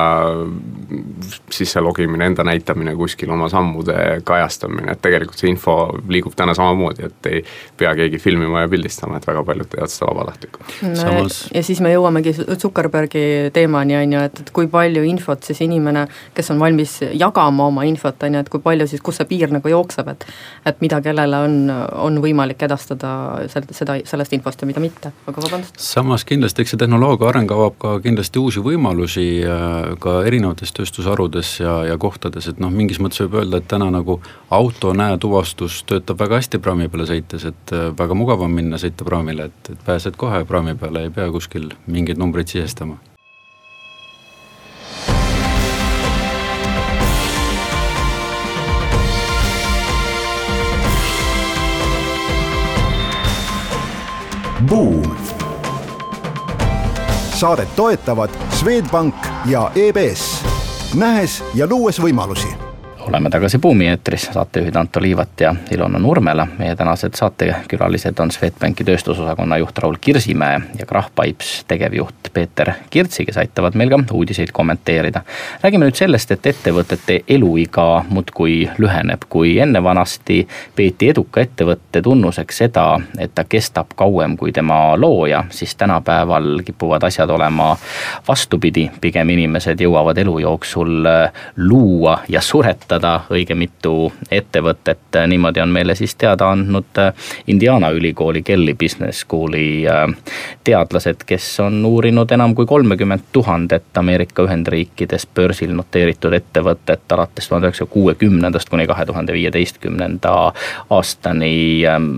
sisse 1.51 1.81
logimine, 1.81 2.27
enda 2.27 2.45
näitamine 2.47 2.86
kuskil, 2.95 3.31
oma 3.35 3.49
sammude 3.53 3.97
kajastamine, 4.25 4.93
et 4.93 5.03
tegelikult 5.03 5.41
see 5.41 5.51
info 5.51 5.77
liigub 6.09 6.37
täna 6.39 6.55
samamoodi, 6.57 7.09
et 7.11 7.31
ei 7.31 7.43
pea 7.77 7.95
keegi 7.99 8.21
filmima 8.23 8.65
ja 8.65 8.71
pildistama, 8.71 9.19
et 9.19 9.27
väga 9.27 9.43
paljud 9.47 9.71
teevad 9.73 9.93
seda 9.93 10.11
vabatahtlikult 10.13 10.77
Samas... 11.01 11.41
ja 11.55 11.63
siis 11.67 11.81
me 11.85 11.93
jõuamegi 11.93 12.35
Zuckerbergi 12.37 13.25
teemani, 13.57 13.97
on 13.99 14.17
ju, 14.17 14.25
et, 14.31 14.43
et 14.45 14.53
kui 14.55 14.71
palju 14.71 15.05
infot 15.09 15.43
siis 15.47 15.61
inimene, 15.67 16.07
kes 16.37 16.53
on 16.55 16.61
valmis 16.63 16.99
jagama 17.13 17.67
oma 17.71 17.87
infot, 17.89 18.23
on 18.29 18.39
ju, 18.39 18.45
et 18.45 18.53
kui 18.53 18.63
palju 18.63 18.89
siis, 18.91 19.03
kus 19.05 19.21
see 19.21 19.29
piir 19.31 19.53
nagu 19.55 19.73
jookseb, 19.73 20.13
et 20.15 20.29
et 20.67 20.81
mida 20.83 20.99
kellele 21.03 21.39
on, 21.47 21.57
on 22.03 22.19
võimalik 22.23 22.63
edastada 22.67 23.11
sel-, 23.53 23.69
seda, 23.75 23.99
sellest 24.09 24.35
infost 24.37 24.63
ja 24.63 24.69
mida 24.69 24.83
mitte, 24.83 25.13
aga 25.27 25.45
vabandust. 25.45 25.79
samas 25.83 26.25
kindlasti, 26.29 26.63
eks 26.63 26.75
see 26.75 26.81
tehnoloogia 26.81 27.31
areng 27.31 27.53
avab 27.55 27.79
ka 27.83 27.97
kindlasti 28.05 28.43
uusi 28.43 28.63
võimalusi 28.65 29.27
äh, 29.47 29.95
ka 30.03 30.19
erinevates 30.29 30.75
tööstusharudes 30.77 31.57
ja, 31.63 31.79
ja 31.91 31.99
kohtades, 32.01 32.51
et 32.51 32.61
noh, 32.63 32.73
mingis 32.77 33.01
mõttes 33.03 33.25
võib 33.25 33.41
öelda, 33.41 33.61
et 33.61 33.69
täna 33.71 33.89
nagu 33.93 34.21
auto 34.53 34.93
näetuvastus 34.97 35.83
töötab 35.89 36.21
väga 36.21 36.41
hästi 36.43 36.63
praami 36.63 36.89
peale 36.93 37.09
sõites, 37.11 37.49
et 37.49 37.75
äh, 37.75 37.91
väga 37.99 38.17
mugav 38.19 38.45
on 38.47 38.55
minna 38.55 38.81
sõita 38.81 39.09
praamile, 39.09 39.51
et, 39.51 39.75
et 39.75 39.85
pääsed 39.87 40.17
kohe 40.21 40.45
praami 40.49 40.77
peale, 40.79 41.07
ei 41.07 41.15
pea 41.15 41.29
kuskil 41.33 41.71
mingeid 41.87 42.23
numbreid 42.23 42.53
sisestama 42.53 43.01
Buum. 54.69 55.17
saadet 57.37 57.77
toetavad 57.77 58.31
Swedbank 58.51 59.15
ja 59.47 59.71
EBS, 59.75 60.46
nähes 60.97 61.43
ja 61.55 61.67
luues 61.69 62.01
võimalusi 62.01 62.49
oleme 63.09 63.31
tagasi 63.31 63.59
Buumi 63.59 63.89
eetris, 63.89 64.31
saatejuhid 64.33 64.77
Anto 64.77 65.01
Liivat 65.03 65.41
ja 65.41 65.55
Ilona 65.71 65.99
Nurmela. 65.99 66.47
meie 66.59 66.77
tänased 66.77 67.15
saatekülalised 67.15 68.19
on 68.19 68.31
Swedbanki 68.31 68.85
tööstusosakonna 68.85 69.57
juht 69.57 69.79
Raul 69.79 69.97
Kirsimäe 70.01 70.61
ja 70.79 70.87
Krahv 70.87 71.13
Pipes 71.15 71.65
tegevjuht 71.69 72.31
Peeter 72.33 72.73
Kirtsi, 72.91 73.25
kes 73.25 73.37
aitavad 73.37 73.75
meil 73.75 73.91
ka 73.91 73.99
uudiseid 74.13 74.49
kommenteerida. 74.53 75.21
räägime 75.63 75.87
nüüd 75.87 75.95
sellest, 75.95 76.31
et 76.31 76.47
ettevõtete 76.47 77.21
eluiga 77.29 78.05
muudkui 78.09 78.71
lüheneb, 78.79 79.23
kui 79.29 79.59
enne 79.59 79.83
vanasti 79.83 80.49
peeti 80.77 81.09
eduka 81.09 81.41
ettevõtte 81.41 82.03
tunnuseks 82.03 82.59
seda, 82.59 83.01
et 83.19 83.35
ta 83.35 83.45
kestab 83.45 83.95
kauem 83.97 84.37
kui 84.37 84.53
tema 84.53 84.97
looja, 84.97 85.45
siis 85.51 85.77
tänapäeval 85.77 86.63
kipuvad 86.65 87.03
asjad 87.03 87.31
olema 87.31 87.77
vastupidi, 88.29 88.91
pigem 89.01 89.31
inimesed 89.31 89.81
jõuavad 89.81 90.19
elu 90.19 90.39
jooksul 90.39 91.07
luua 91.57 92.19
ja 92.29 92.41
suretada 92.41 92.96
toetada 92.97 93.21
õige 93.31 93.55
mitu 93.55 94.13
ettevõtet, 94.31 95.17
niimoodi 95.27 95.61
on 95.61 95.73
meile 95.73 95.95
siis 95.95 96.15
teada 96.15 96.51
andnud 96.51 96.99
äh, 96.99 97.13
Indiana 97.47 97.91
ülikooli 97.91 98.43
Kelly 98.43 98.75
Business 98.75 99.25
School'i 99.25 99.87
äh, 99.87 100.07
teadlased, 100.65 101.25
kes 101.27 101.61
on 101.61 101.85
uurinud 101.85 102.31
enam 102.33 102.55
kui 102.55 102.67
kolmekümmet 102.67 103.29
tuhandet 103.33 103.97
Ameerika 103.99 104.43
Ühendriikides 104.43 105.27
börsil 105.35 105.75
noteeritud 105.77 106.33
ettevõtet 106.33 107.13
alates 107.13 107.49
tuhande 107.49 107.69
üheksasaja 107.69 107.93
kuuekümnendast 107.93 108.69
kuni 108.69 108.87
kahe 108.87 109.07
tuhande 109.07 109.33
viieteistkümnenda 109.33 110.53
aastani 110.91 111.87
ähm, 111.87 112.13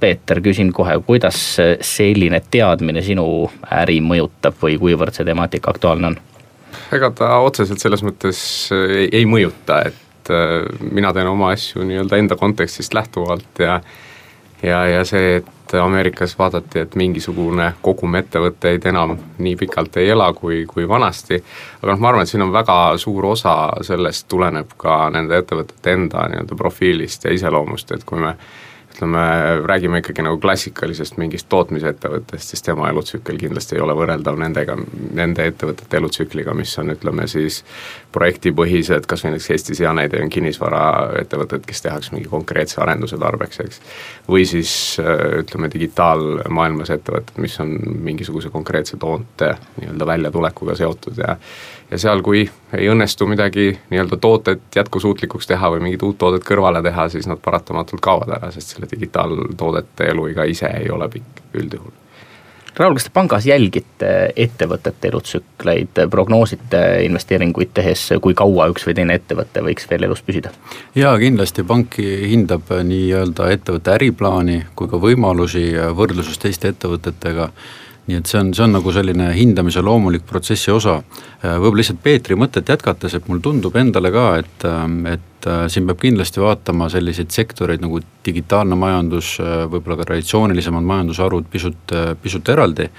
Peeter, 0.00 0.40
küsin 0.40 0.72
kohe, 0.72 0.98
kuidas 1.06 1.56
selline 1.80 2.42
teadmine 2.50 3.02
sinu 3.02 3.50
äri 3.72 4.00
mõjutab 4.04 4.56
või 4.62 4.78
kuivõrd 4.78 5.16
see 5.16 5.24
temaatika 5.24 5.72
aktuaalne 5.72 6.12
on? 6.12 6.18
ega 6.92 7.10
ta 7.14 7.36
otseselt 7.44 7.82
selles 7.82 8.02
mõttes 8.04 8.40
ei, 8.74 9.08
ei 9.20 9.26
mõjuta, 9.28 9.80
et 9.88 10.03
et 10.24 10.32
äh, 10.32 10.90
mina 10.92 11.12
teen 11.12 11.28
oma 11.28 11.52
asju 11.52 11.84
nii-öelda 11.84 12.16
enda 12.16 12.36
kontekstist 12.40 12.94
lähtuvalt 12.94 13.58
ja 13.58 13.80
ja, 14.62 14.86
ja 14.86 15.04
see, 15.04 15.36
et 15.36 15.74
Ameerikas 15.80 16.38
vaadati, 16.38 16.78
et 16.84 16.94
mingisugune 16.96 17.72
kogum 17.82 18.14
ettevõtteid 18.14 18.84
enam 18.88 19.16
nii 19.42 19.56
pikalt 19.60 19.96
ei 20.00 20.08
ela 20.14 20.30
kui, 20.32 20.62
kui 20.70 20.86
vanasti, 20.88 21.40
aga 21.82 21.92
noh, 21.92 22.00
ma 22.00 22.10
arvan, 22.10 22.24
et 22.24 22.30
siin 22.30 22.44
on 22.44 22.52
väga 22.54 22.76
suur 23.00 23.26
osa 23.32 23.56
sellest 23.84 24.28
tuleneb 24.30 24.76
ka 24.80 25.08
nende 25.12 25.40
ettevõtete 25.42 25.96
enda 25.98 26.28
nii-öelda 26.30 26.56
profiilist 26.56 27.26
ja 27.26 27.34
iseloomust, 27.34 27.92
et 27.92 28.06
kui 28.08 28.22
me 28.22 28.36
ütleme, 28.94 29.66
räägime 29.66 29.98
ikkagi 29.98 30.22
nagu 30.22 30.38
klassikalisest 30.38 31.16
mingist 31.18 31.48
tootmisettevõttest, 31.50 32.52
siis 32.52 32.62
tema 32.62 32.88
elutsükkel 32.92 33.38
kindlasti 33.40 33.74
ei 33.74 33.82
ole 33.82 33.96
võrreldav 33.98 34.38
nendega, 34.38 34.76
nende 35.18 35.48
ettevõtete 35.50 35.98
elutsükliga, 35.98 36.54
mis 36.54 36.76
on, 36.78 36.94
ütleme 36.94 37.26
siis 37.30 37.64
projektipõhised, 38.14 39.08
kas 39.10 39.24
või 39.24 39.34
näiteks 39.34 39.50
Eestis 39.50 39.82
hea 39.82 39.92
näide 39.98 40.22
on 40.22 40.30
kinnisvaraettevõtted, 40.30 41.66
kes 41.66 41.82
tehakse 41.82 42.14
mingi 42.14 42.30
konkreetse 42.30 42.80
arenduse 42.84 43.18
tarbeks, 43.18 43.60
eks. 43.66 43.82
või 44.30 44.46
siis 44.46 44.74
ütleme, 45.42 45.72
digitaalmaailmas 45.74 46.94
ettevõtted, 46.94 47.42
mis 47.42 47.58
on 47.64 47.74
mingisuguse 48.06 48.54
konkreetse 48.54 49.00
toonte 49.02 49.56
nii-öelda 49.80 50.06
väljatulekuga 50.14 50.78
seotud 50.78 51.18
ja 51.18 51.34
ja 51.90 51.98
seal, 52.00 52.22
kui 52.24 52.44
ei 52.76 52.88
õnnestu 52.90 53.26
midagi 53.30 53.72
nii-öelda 53.90 54.16
tootet 54.20 54.76
jätkusuutlikuks 54.76 55.50
teha 55.50 55.70
või 55.74 55.82
mingit 55.88 56.02
uut 56.02 56.18
toodet 56.18 56.46
kõrvale 56.46 56.82
teha, 56.82 57.08
siis 57.12 57.28
nad 57.30 57.42
paratamatult 57.44 58.02
kaovad 58.04 58.36
ära, 58.38 58.50
sest 58.54 58.74
selle 58.74 58.88
digitaaltoodete 58.90 60.08
eluiga 60.14 60.48
ise 60.48 60.70
ei 60.80 60.90
ole 60.90 61.08
pikk 61.12 61.44
üldjuhul. 61.54 62.00
Raul, 62.74 62.96
kas 62.98 63.04
te 63.06 63.10
pangas 63.14 63.44
jälgite 63.46 64.08
ettevõtete 64.34 65.06
elutsükleid, 65.12 66.00
prognoosite 66.10 66.80
investeeringuid 67.06 67.70
tehes, 67.76 68.08
kui 68.22 68.34
kaua 68.34 68.66
üks 68.72 68.88
või 68.88 68.96
teine 68.98 69.14
ettevõte 69.20 69.62
võiks 69.62 69.86
veel 69.90 70.08
elus 70.08 70.24
püsida? 70.26 70.50
jaa, 70.98 71.14
kindlasti 71.22 71.62
pank 71.62 72.00
hindab 72.02 72.72
nii-öelda 72.88 73.46
ettevõtte 73.54 73.94
äriplaani 73.94 74.64
kui 74.74 74.90
ka 74.90 74.98
võimalusi 74.98 75.68
võrdluses 75.94 76.42
teiste 76.42 76.74
ettevõtetega 76.74 77.52
nii 78.06 78.18
et 78.20 78.28
see 78.28 78.40
on, 78.40 78.50
see 78.56 78.64
on 78.66 78.74
nagu 78.76 78.92
selline 78.92 79.30
hindamise 79.32 79.82
loomulik 79.84 80.26
protsessi 80.28 80.72
osa. 80.74 80.98
Äh, 81.40 81.56
võib-olla 81.56 81.80
lihtsalt 81.80 82.02
Peetri 82.04 82.36
mõtet 82.36 82.68
jätkates, 82.68 83.16
et 83.16 83.28
mulle 83.28 83.44
tundub 83.44 83.76
endale 83.80 84.12
ka, 84.12 84.24
et, 84.42 84.66
ähm, 84.68 84.98
et 85.08 85.48
äh, 85.48 85.64
siin 85.72 85.88
peab 85.88 86.02
kindlasti 86.02 86.42
vaatama 86.44 86.90
selliseid 86.92 87.32
sektoreid 87.32 87.84
nagu 87.84 88.02
digitaalne 88.26 88.76
majandus, 88.76 89.36
äh, 89.40 89.62
võib-olla 89.72 90.02
ka 90.02 90.10
traditsioonilisemad 90.10 90.84
majandusharud 90.90 91.48
pisut, 91.52 91.94
pisut 92.22 92.50
eraldi, 92.52 92.90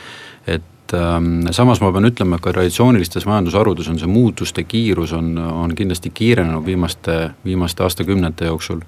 et 0.49 0.97
ähm, 0.97 1.45
samas 1.53 1.83
ma 1.83 1.91
pean 1.93 2.09
ütlema, 2.09 2.39
et 2.39 2.45
ka 2.45 2.55
traditsioonilistes 2.55 3.29
majandusharudes 3.29 3.91
on 3.93 4.01
see 4.01 4.09
muutuste 4.09 4.65
kiirus 4.65 5.13
on, 5.13 5.35
on 5.37 5.77
kindlasti 5.77 6.09
kiirenenud 6.17 6.65
viimaste, 6.65 7.19
viimaste 7.45 7.85
aastakümnete 7.85 8.49
jooksul 8.49 8.81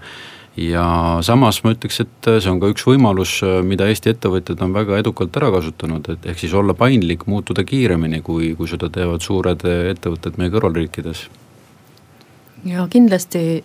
ja 0.58 0.86
samas 1.26 1.62
ma 1.64 1.74
ütleks, 1.76 2.02
et 2.04 2.30
see 2.42 2.52
on 2.52 2.62
ka 2.62 2.72
üks 2.74 2.86
võimalus, 2.88 3.40
mida 3.64 3.88
Eesti 3.90 4.16
ettevõtjad 4.16 4.62
on 4.66 4.74
väga 4.76 5.02
edukalt 5.04 5.38
ära 5.38 5.52
kasutanud, 5.54 6.10
et 6.14 6.30
ehk 6.32 6.42
siis 6.42 6.56
olla 6.58 6.74
paindlik, 6.78 7.28
muutuda 7.30 7.66
kiiremini, 7.68 8.24
kui, 8.26 8.54
kui 8.58 8.70
seda 8.70 8.90
teevad 8.94 9.26
suured 9.26 9.68
ettevõtted 9.68 10.42
meie 10.42 10.54
kõrvalriikides 10.54 11.28
ja 12.66 12.88
kindlasti. 12.90 13.64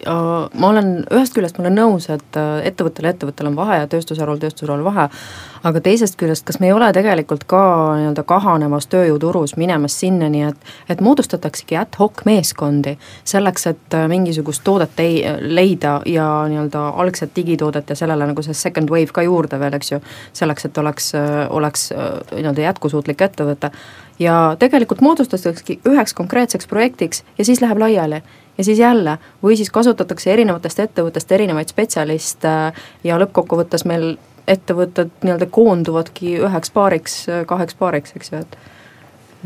Ma 0.59 0.69
olen, 0.69 0.91
ühest 1.11 1.35
küljest 1.37 1.59
ma 1.59 1.65
olen 1.65 1.77
nõus, 1.79 2.09
et 2.13 2.37
äh, 2.39 2.61
ettevõttel 2.69 3.07
ja 3.09 3.13
ettevõttel 3.15 3.49
on 3.49 3.57
vahe 3.57 3.79
ja 3.83 3.89
tööstusharul, 3.91 4.41
tööstusharul 4.43 4.85
vahe, 4.85 5.09
aga 5.67 5.83
teisest 5.85 6.19
küljest, 6.21 6.45
kas 6.49 6.59
me 6.61 6.69
ei 6.69 6.75
ole 6.77 6.91
tegelikult 6.95 7.47
ka 7.51 7.63
nii-öelda 8.01 8.25
kahanevas 8.29 8.89
tööjõuturus 8.93 9.57
minemas 9.61 9.97
sinnani, 10.01 10.45
et 10.51 10.93
et 10.93 11.01
moodustataksegi 11.01 11.79
ad 11.79 11.97
hoc 11.99 12.25
meeskondi 12.29 12.97
selleks, 13.25 13.67
et 13.73 13.97
äh, 13.97 14.07
mingisugust 14.13 14.65
toodet 14.65 15.01
ei, 15.03 15.23
leida 15.41 16.01
ja 16.07 16.29
nii-öelda 16.51 16.89
algset 17.03 17.35
digitoodet 17.37 17.91
ja 17.91 17.99
sellele 17.99 18.29
nagu 18.29 18.45
see 18.45 18.57
second 18.57 18.93
wave 18.93 19.15
ka 19.15 19.25
juurde 19.27 19.61
veel, 19.61 19.79
eks 19.79 19.95
ju, 19.95 20.01
selleks, 20.37 20.69
et 20.69 20.79
oleks, 20.79 21.13
äh, 21.19 21.43
oleks 21.51 21.91
nii-öelda 21.93 22.69
jätkusuutlik 22.69 23.25
ettevõte. 23.25 23.73
Ja 24.21 24.55
tegelikult 24.59 25.01
moodustatakski 25.01 25.81
üheks 25.89 26.15
konkreetseks 26.15 26.69
projektiks 26.71 27.25
ja 27.39 27.45
siis 27.49 27.63
läheb 27.65 27.81
laiali 27.81 28.21
ja 28.59 28.65
siis 28.65 28.79
jälle, 28.79 29.19
või 29.43 29.57
siis 29.57 29.71
kasutatakse 29.71 30.33
erinevatest 30.33 30.81
ettevõttest 30.85 31.33
erinevaid 31.33 31.73
spetsialiste 31.73 32.55
ja 33.05 33.19
lõppkokkuvõttes 33.23 33.87
meil 33.89 34.17
ettevõtted 34.49 35.13
nii-öelda 35.23 35.47
koonduvadki 35.51 36.37
üheks 36.43 36.73
paariks, 36.75 37.19
kaheks 37.47 37.79
paariks, 37.79 38.17
eks 38.17 38.33
ju, 38.33 38.43
et 38.43 38.59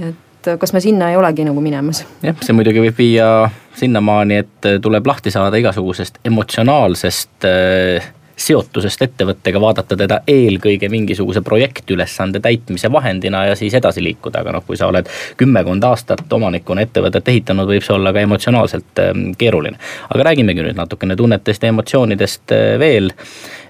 et 0.07 0.51
kas 0.61 0.73
me 0.73 0.81
sinna 0.81 1.11
ei 1.11 1.17
olegi 1.17 1.45
nagu 1.47 1.61
minemas? 1.61 2.05
jah, 2.23 2.37
see 2.43 2.57
muidugi 2.57 2.83
võib 2.85 2.99
viia 2.99 3.29
sinnamaani, 3.77 4.43
et 4.45 4.69
tuleb 4.83 5.07
lahti 5.07 5.33
saada 5.35 5.59
igasugusest 5.61 6.21
emotsionaalsest 6.25 7.49
äh, 7.49 8.13
seotusest 8.37 9.03
ettevõttega, 9.03 9.61
vaadata 9.61 9.97
teda 9.97 10.21
eelkõige 10.29 10.89
mingisuguse 10.93 11.41
projektülesande 11.45 12.41
täitmise 12.45 12.91
vahendina 12.93 13.45
ja 13.49 13.57
siis 13.57 13.75
edasi 13.75 14.05
liikuda, 14.05 14.43
aga 14.45 14.53
noh, 14.57 14.65
kui 14.67 14.77
sa 14.77 14.91
oled 14.91 15.09
kümmekond 15.41 15.85
aastat 15.89 16.33
omanikuna 16.33 16.85
ettevõtet 16.85 17.29
ehitanud, 17.33 17.69
võib 17.71 17.85
see 17.85 17.97
olla 17.97 18.13
ka 18.13 18.25
emotsionaalselt 18.27 19.03
ähm, 19.03 19.31
keeruline. 19.39 19.81
aga 20.15 20.29
räägimegi 20.31 20.67
nüüd 20.69 20.77
natukene 20.77 21.17
tunnetest 21.17 21.63
ja 21.63 21.73
emotsioonidest 21.73 22.53
äh, 22.53 22.79
veel. 22.79 23.13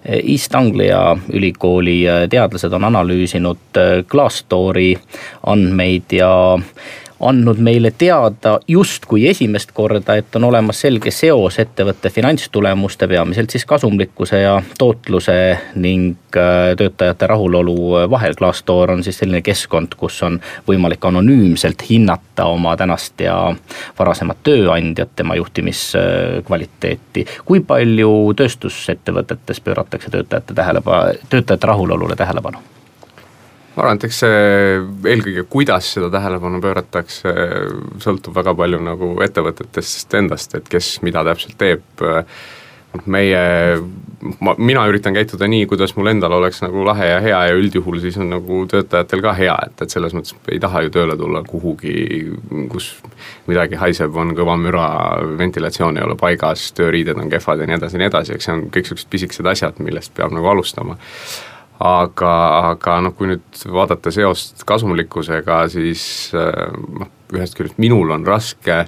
East 0.07 0.55
Anglia 0.55 1.17
ülikooli 1.35 1.97
äh, 2.09 2.29
teadlased 2.31 2.73
on 2.73 2.85
analüüsinud 2.91 3.81
Glassdoori 4.09 4.93
andmeid 5.47 6.13
ja 6.15 6.31
andnud 7.21 7.59
meile 7.59 7.91
teada 7.99 8.59
justkui 8.69 9.27
esimest 9.29 9.73
korda, 9.73 10.17
et 10.17 10.37
on 10.37 10.45
olemas 10.45 10.81
selge 10.85 11.11
seos 11.15 11.59
ettevõtte 11.63 12.11
finantstulemuste, 12.13 13.09
peamiselt 13.09 13.51
siis 13.51 13.65
kasumlikkuse 13.65 14.41
ja 14.41 14.57
tootluse 14.79 15.37
ning 15.75 16.37
äh, 16.37 16.75
töötajate 16.77 17.27
rahulolu 17.27 17.77
vahel. 18.11 18.37
Glassdoor 18.37 18.91
on 18.97 19.05
siis 19.05 19.19
selline 19.23 19.43
keskkond, 19.43 19.97
kus 19.97 20.21
on 20.27 20.39
võimalik 20.69 21.05
anonüümselt 21.09 21.87
hinnata 21.91 22.49
oma 22.53 22.77
tänast 22.77 23.21
ja 23.21 23.39
varasemat 23.99 24.43
tööandjat, 24.45 25.17
tema 25.17 25.37
juhtimiskvaliteeti. 25.41 27.27
kui 27.45 27.61
palju 27.61 28.13
tööstusettevõtetes 28.37 29.61
pööratakse 29.65 30.11
töötajate 30.11 30.55
tähelepanu, 30.55 31.21
töötajate 31.31 31.67
rahulolule 31.67 32.17
tähelepanu? 32.17 32.76
Ma 33.77 33.85
arvan, 33.85 33.99
et 33.99 34.07
eks 34.09 34.23
see 34.25 34.37
eelkõige, 35.13 35.45
kuidas 35.53 35.91
seda 35.97 36.09
tähelepanu 36.13 36.63
pööratakse, 36.65 37.33
sõltub 38.03 38.37
väga 38.37 38.55
palju 38.57 38.81
nagu 38.81 39.11
ettevõtetest 39.25 40.17
endast, 40.17 40.57
et 40.57 40.71
kes 40.73 40.97
mida 41.05 41.25
täpselt 41.27 41.59
teeb. 41.61 42.07
meie, 43.05 43.41
ma, 44.41 44.55
mina 44.57 44.87
üritan 44.89 45.13
käituda 45.13 45.45
nii, 45.53 45.67
kuidas 45.69 45.93
mul 45.99 46.09
endal 46.09 46.33
oleks 46.33 46.63
nagu 46.63 46.81
lahe 46.87 47.11
ja 47.11 47.19
hea 47.21 47.41
ja 47.51 47.57
üldjuhul 47.59 47.99
siis 48.01 48.17
on 48.17 48.31
nagu 48.33 48.63
töötajatel 48.73 49.21
ka 49.21 49.35
hea, 49.37 49.57
et, 49.67 49.83
et 49.85 49.93
selles 49.93 50.15
mõttes 50.17 50.33
ei 50.49 50.57
taha 50.63 50.81
ju 50.87 50.95
tööle 50.95 51.19
tulla 51.21 51.43
kuhugi, 51.45 51.93
kus 52.73 52.87
midagi 53.51 53.77
haiseb, 53.77 54.17
on 54.17 54.33
kõva 54.39 54.57
müra, 54.57 54.87
ventilatsioon 55.37 56.01
ei 56.01 56.07
ole 56.07 56.17
paigas, 56.17 56.71
tööriided 56.79 57.21
on 57.21 57.29
kehvad 57.29 57.61
ja 57.61 57.69
nii 57.69 57.77
edasi 57.77 57.99
ja 57.99 58.05
nii 58.05 58.09
edasi, 58.15 58.33
eks 58.39 58.49
see 58.49 58.57
on 58.57 58.65
kõik 58.71 58.89
niisugused 58.89 59.13
pisikesed 59.13 59.53
asjad, 59.53 59.85
millest 59.85 60.17
peab 60.17 60.33
nagu 60.33 60.49
alustama 60.55 60.97
aga, 61.83 62.33
aga 62.73 63.01
noh, 63.05 63.17
kui 63.17 63.33
nüüd 63.33 63.67
vaadata 63.73 64.13
seost 64.15 64.65
kasumlikkusega, 64.69 65.67
siis 65.73 66.07
äh, 66.37 66.73
noh, 67.01 67.13
ühest 67.35 67.59
küljest 67.59 67.81
minul 67.83 68.15
on 68.15 68.27
raske 68.27 68.85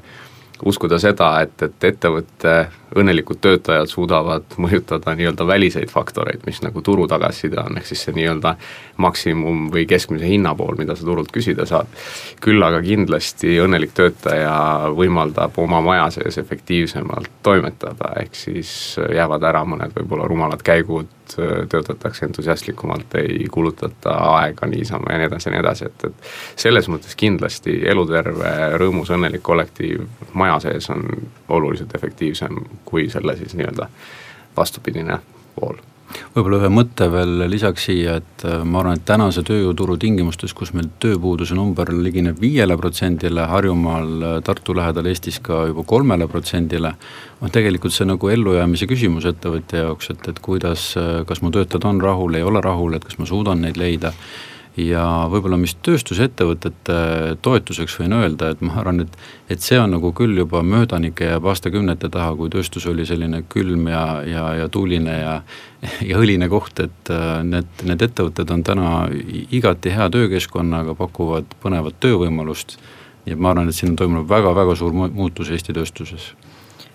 uskuda 0.64 0.99
seda, 0.99 1.28
et, 1.45 1.54
et 1.62 1.85
ettevõtte 1.87 2.54
õnnelikud 2.99 3.38
töötajad 3.42 3.90
suudavad 3.90 4.57
mõjutada 4.59 5.12
nii-öelda 5.14 5.47
väliseid 5.47 5.90
faktoreid, 5.92 6.42
mis 6.47 6.59
nagu 6.64 6.83
turu 6.83 7.07
tagasiside 7.11 7.61
on, 7.62 7.78
ehk 7.78 7.87
siis 7.87 8.02
see 8.07 8.16
nii-öelda 8.16 8.54
maksimum 9.04 9.68
või 9.75 9.85
keskmise 9.90 10.26
hinna 10.26 10.54
pool, 10.59 10.75
mida 10.80 10.97
sa 10.99 11.07
turult 11.07 11.30
küsida 11.35 11.66
saad. 11.68 11.90
küll 12.42 12.62
aga 12.64 12.80
kindlasti 12.83 13.59
õnnelik 13.62 13.95
töötaja 13.95 14.57
võimaldab 14.97 15.59
oma 15.62 15.80
maja 15.85 16.09
sees 16.16 16.40
efektiivsemalt 16.42 17.30
toimetada, 17.42 18.14
ehk 18.23 18.35
siis 18.35 18.73
jäävad 18.99 19.47
ära 19.47 19.62
mõned 19.68 19.95
võib-olla 19.95 20.26
rumalad 20.26 20.64
käigud, 20.64 21.07
töötatakse 21.68 22.26
entusiastlikumalt, 22.26 23.14
ei 23.14 23.47
kulutata 23.50 24.14
aega 24.38 24.66
niisama 24.66 25.12
ja 25.12 25.18
nii 25.18 25.26
edasi 25.26 25.49
ja 25.49 25.52
nii 25.54 25.61
edasi, 25.61 25.90
et, 25.90 26.04
et 26.04 26.30
selles 26.56 26.88
mõttes 26.88 27.16
kindlasti 27.18 27.80
eluterve, 27.90 28.54
rõõmus, 28.80 29.12
õnnelik 29.14 29.42
kollektiiv 29.42 30.06
maja 30.32 30.61
sees 30.68 30.90
on 30.94 31.04
oluliselt 31.49 31.94
efektiivsem 31.94 32.64
kui 32.85 33.08
selle 33.11 33.37
siis 33.37 33.54
nii-öelda 33.58 33.88
vastupidine 34.56 35.20
pool 35.54 35.78
võib-olla 36.34 36.60
ühe 36.62 36.70
mõtte 36.72 37.08
veel 37.12 37.44
lisaks 37.50 37.88
siia, 37.88 38.16
et 38.20 38.44
äh, 38.48 38.62
ma 38.64 38.82
arvan, 38.82 38.98
et 38.98 39.06
tänase 39.08 39.42
tööjõuturu 39.46 39.99
tingimustes, 40.00 40.54
kus 40.56 40.73
meil 40.76 40.90
tööpuuduse 41.02 41.56
number 41.58 41.92
ligineb 41.92 42.40
viiele 42.40 42.76
protsendile, 42.80 43.47
Harjumaal, 43.50 44.10
äh, 44.18 44.36
Tartu 44.47 44.76
lähedal 44.76 45.08
Eestis 45.10 45.40
ka 45.44 45.66
juba 45.71 45.84
kolmele 45.88 46.28
protsendile, 46.30 46.94
on 47.42 47.54
tegelikult 47.54 47.94
see 47.94 48.08
nagu 48.08 48.32
ellujäämise 48.32 48.88
küsimus 48.90 49.28
ettevõtja 49.28 49.86
jaoks, 49.86 50.12
et, 50.14 50.28
et 50.32 50.42
kuidas, 50.44 50.90
äh, 51.00 51.25
kas 51.28 51.42
mu 51.44 51.52
töötajad 51.54 51.88
on 51.88 52.02
rahul, 52.04 52.38
ei 52.38 52.47
ole 52.47 52.62
rahul, 52.64 52.97
et 52.97 53.04
kas 53.04 53.21
ma 53.21 53.28
suudan 53.28 53.64
neid 53.64 53.80
leida 53.80 54.14
ja 54.78 55.04
võib-olla, 55.30 55.58
mis 55.60 55.75
tööstusettevõtete 55.84 56.97
toetuseks 57.43 57.97
võin 58.00 58.14
öelda, 58.19 58.52
et 58.52 58.62
ma 58.64 58.76
arvan, 58.80 59.02
et 59.04 59.17
et 59.49 59.64
see 59.64 59.78
on 59.80 59.91
nagu 59.95 60.10
küll 60.12 60.36
juba 60.36 60.60
möödanike 60.62 61.30
jääb 61.30 61.47
aastakümnete 61.49 62.10
taha, 62.12 62.34
kui 62.36 62.50
tööstus 62.52 62.86
oli 62.86 63.06
selline 63.08 63.43
külm 63.49 63.88
ja, 63.88 64.02
ja, 64.28 64.45
ja 64.62 64.69
tuuline 64.69 65.14
ja 65.19 65.38
ja 66.10 66.19
õline 66.19 66.49
koht, 66.50 66.80
et 66.82 67.12
äh, 67.14 67.41
need, 67.47 67.71
need 67.86 68.02
ettevõtted 68.02 68.50
on 68.50 68.64
täna 68.67 68.93
igati 69.54 69.95
hea 69.95 70.08
töökeskkonnaga, 70.14 70.95
pakuvad 70.99 71.56
põnevat 71.62 71.99
töövõimalust. 72.02 72.78
Ja 73.28 73.36
ma 73.36 73.52
arvan, 73.52 73.69
et 73.69 73.76
siin 73.76 73.93
on 73.93 73.99
toimunud 74.00 74.28
väga-väga 74.28 74.75
suur 74.78 74.95
muutus 74.95 75.50
Eesti 75.52 75.75
tööstuses. 75.76 76.30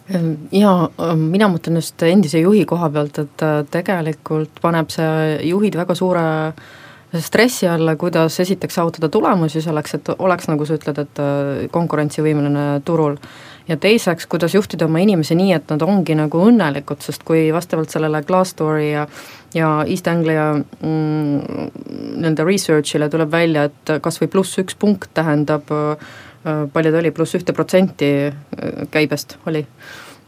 Ehm, 0.09 0.47
ja 0.51 0.71
ähm, 0.99 1.27
mina 1.31 1.47
mõtlen 1.51 1.77
just 1.79 2.01
endise 2.03 2.41
juhi 2.41 2.65
koha 2.67 2.89
pealt, 2.91 3.19
et 3.21 3.43
äh, 3.45 3.59
tegelikult 3.71 4.61
paneb 4.61 4.91
see 4.91 5.37
juhid 5.47 5.77
väga 5.79 5.95
suure 5.95 6.25
äh, 6.49 6.63
stressi 7.21 7.67
alla, 7.67 7.95
kuidas 7.95 8.39
esiteks 8.39 8.75
saavutada 8.79 9.09
tulemusi 9.09 9.61
selleks, 9.61 9.93
et 9.97 10.09
oleks, 10.17 10.47
nagu 10.49 10.65
sa 10.65 10.77
ütled, 10.79 11.01
et 11.03 11.21
äh, 11.21 11.65
konkurentsivõimeline 11.71 12.81
turul. 12.85 13.17
ja 13.67 13.77
teiseks, 13.77 14.25
kuidas 14.27 14.53
juhtida 14.53 14.85
oma 14.85 14.99
inimesi 14.99 15.37
nii, 15.39 15.53
et 15.55 15.69
nad 15.71 15.81
ongi 15.85 16.15
nagu 16.19 16.41
õnnelikud, 16.49 16.99
sest 16.99 17.23
kui 17.23 17.45
vastavalt 17.53 17.93
sellele 17.93 18.23
Glassdoori 18.27 18.91
ja 18.91 19.07
ja 19.53 19.85
East 19.87 20.07
Anglia 20.09 20.47
mm, 20.57 21.67
nende 22.23 22.43
research'ile 22.43 23.09
tuleb 23.09 23.31
välja, 23.31 23.67
et 23.69 23.91
kas 24.01 24.17
või 24.21 24.31
pluss 24.33 24.57
üks 24.57 24.75
punkt 24.79 25.11
tähendab 25.13 25.69
äh, 25.71 26.13
palju 26.43 26.91
ta 26.91 26.99
oli, 26.99 27.13
pluss 27.13 27.37
ühte 27.37 27.53
protsenti 27.53 28.11
äh, 28.27 28.87
käibest 28.91 29.37
oli. 29.45 29.65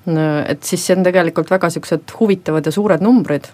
et 0.06 0.62
siis 0.62 0.84
see 0.86 0.94
on 0.94 1.02
tegelikult 1.02 1.50
väga 1.50 1.66
niisugused 1.66 2.12
huvitavad 2.20 2.68
ja 2.70 2.72
suured 2.72 3.02
numbrid 3.02 3.48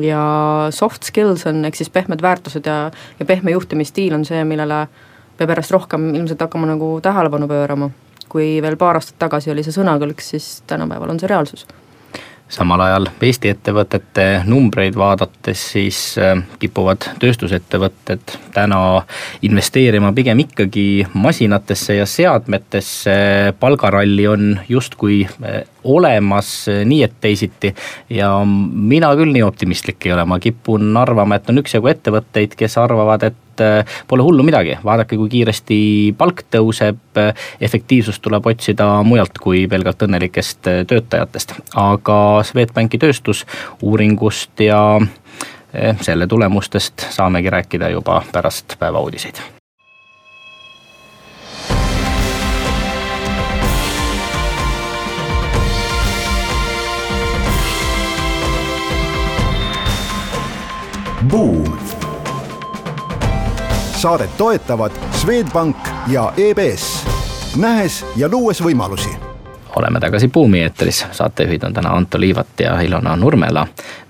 ja 0.00 0.22
soft 0.70 1.04
skills 1.08 1.46
on, 1.46 1.64
ehk 1.68 1.76
siis 1.76 1.90
pehmed 1.92 2.22
väärtused 2.22 2.66
ja, 2.66 2.90
ja 3.18 3.26
pehme 3.28 3.52
juhtimisstiil 3.56 4.14
on 4.16 4.24
see, 4.28 4.44
millele 4.48 4.86
peab 5.36 5.52
järjest 5.52 5.74
rohkem 5.74 6.12
ilmselt 6.14 6.40
hakkama 6.40 6.70
nagu 6.70 6.94
tähelepanu 7.02 7.48
pöörama. 7.48 7.90
kui 8.32 8.62
veel 8.64 8.78
paar 8.80 8.96
aastat 8.96 9.18
tagasi 9.20 9.50
oli 9.52 9.60
see 9.62 9.74
sõnakõlks, 9.76 10.32
siis 10.32 10.62
tänapäeval 10.66 11.10
on 11.12 11.20
see 11.20 11.28
reaalsus 11.28 11.66
samal 12.52 12.80
ajal 12.84 13.08
Eesti 13.22 13.50
ettevõtete 13.52 14.26
numbreid 14.48 14.96
vaadates, 14.98 15.62
siis 15.74 15.98
äh, 16.20 16.36
kipuvad 16.60 17.06
tööstusettevõtted 17.22 18.36
täna 18.54 18.80
investeerima 19.46 20.12
pigem 20.16 20.44
ikkagi 20.44 21.06
masinatesse 21.14 21.96
ja 22.00 22.06
seadmetesse, 22.08 23.14
palgaralli 23.60 24.26
on 24.28 24.48
justkui 24.68 25.22
äh, 25.24 25.62
olemas 25.84 26.68
äh, 26.68 26.82
nii 26.84 27.02
et 27.02 27.14
teisiti. 27.20 27.74
ja 28.10 28.30
mina 28.44 29.12
küll 29.18 29.32
nii 29.32 29.42
optimistlik 29.42 30.06
ei 30.06 30.12
ole, 30.12 30.24
ma 30.24 30.38
kipun 30.42 30.96
arvama, 30.96 31.38
et 31.38 31.50
on 31.50 31.62
üksjagu 31.62 31.90
ettevõtteid, 31.92 32.56
kes 32.58 32.78
arvavad, 32.80 33.26
et 33.30 33.64
äh, 33.64 33.96
pole 34.08 34.26
hullu 34.26 34.44
midagi, 34.46 34.76
vaadake, 34.84 35.16
kui 35.20 35.30
kiiresti 35.32 35.78
palk 36.18 36.44
tõuseb, 36.52 37.22
efektiivsust 37.60 38.22
tuleb 38.22 38.46
otsida 38.52 38.88
mujalt 39.06 39.38
kui 39.42 39.66
pelgalt 39.70 40.02
õnnelikest 40.06 40.70
töötajatest. 40.90 41.56
aga 41.74 42.18
Swedbanki 42.46 42.98
tööstusuuringust 42.98 44.60
ja 44.60 44.82
selle 46.04 46.26
tulemustest 46.28 47.08
saamegi 47.14 47.50
rääkida 47.50 47.88
juba 47.88 48.20
pärast 48.32 48.76
päevauudiseid 48.78 49.61
Buum 61.30 61.78
saadet 64.02 64.36
toetavad 64.36 64.92
Swedbank 65.12 65.76
ja 66.06 66.32
EBS, 66.36 67.06
nähes 67.56 68.06
ja 68.16 68.28
luues 68.28 68.62
võimalusi. 68.62 69.10
Oleme 69.76 70.00
tagasi 70.00 70.28
Buumi 70.28 70.60
eetris, 70.60 71.04
saatejuhid 71.12 71.62
on 71.62 71.72
täna 71.72 71.92
Anto 71.94 72.20
Liivat 72.20 72.60
ja 72.60 72.80
Ilona 72.80 73.14
Nurmela. 73.16 73.66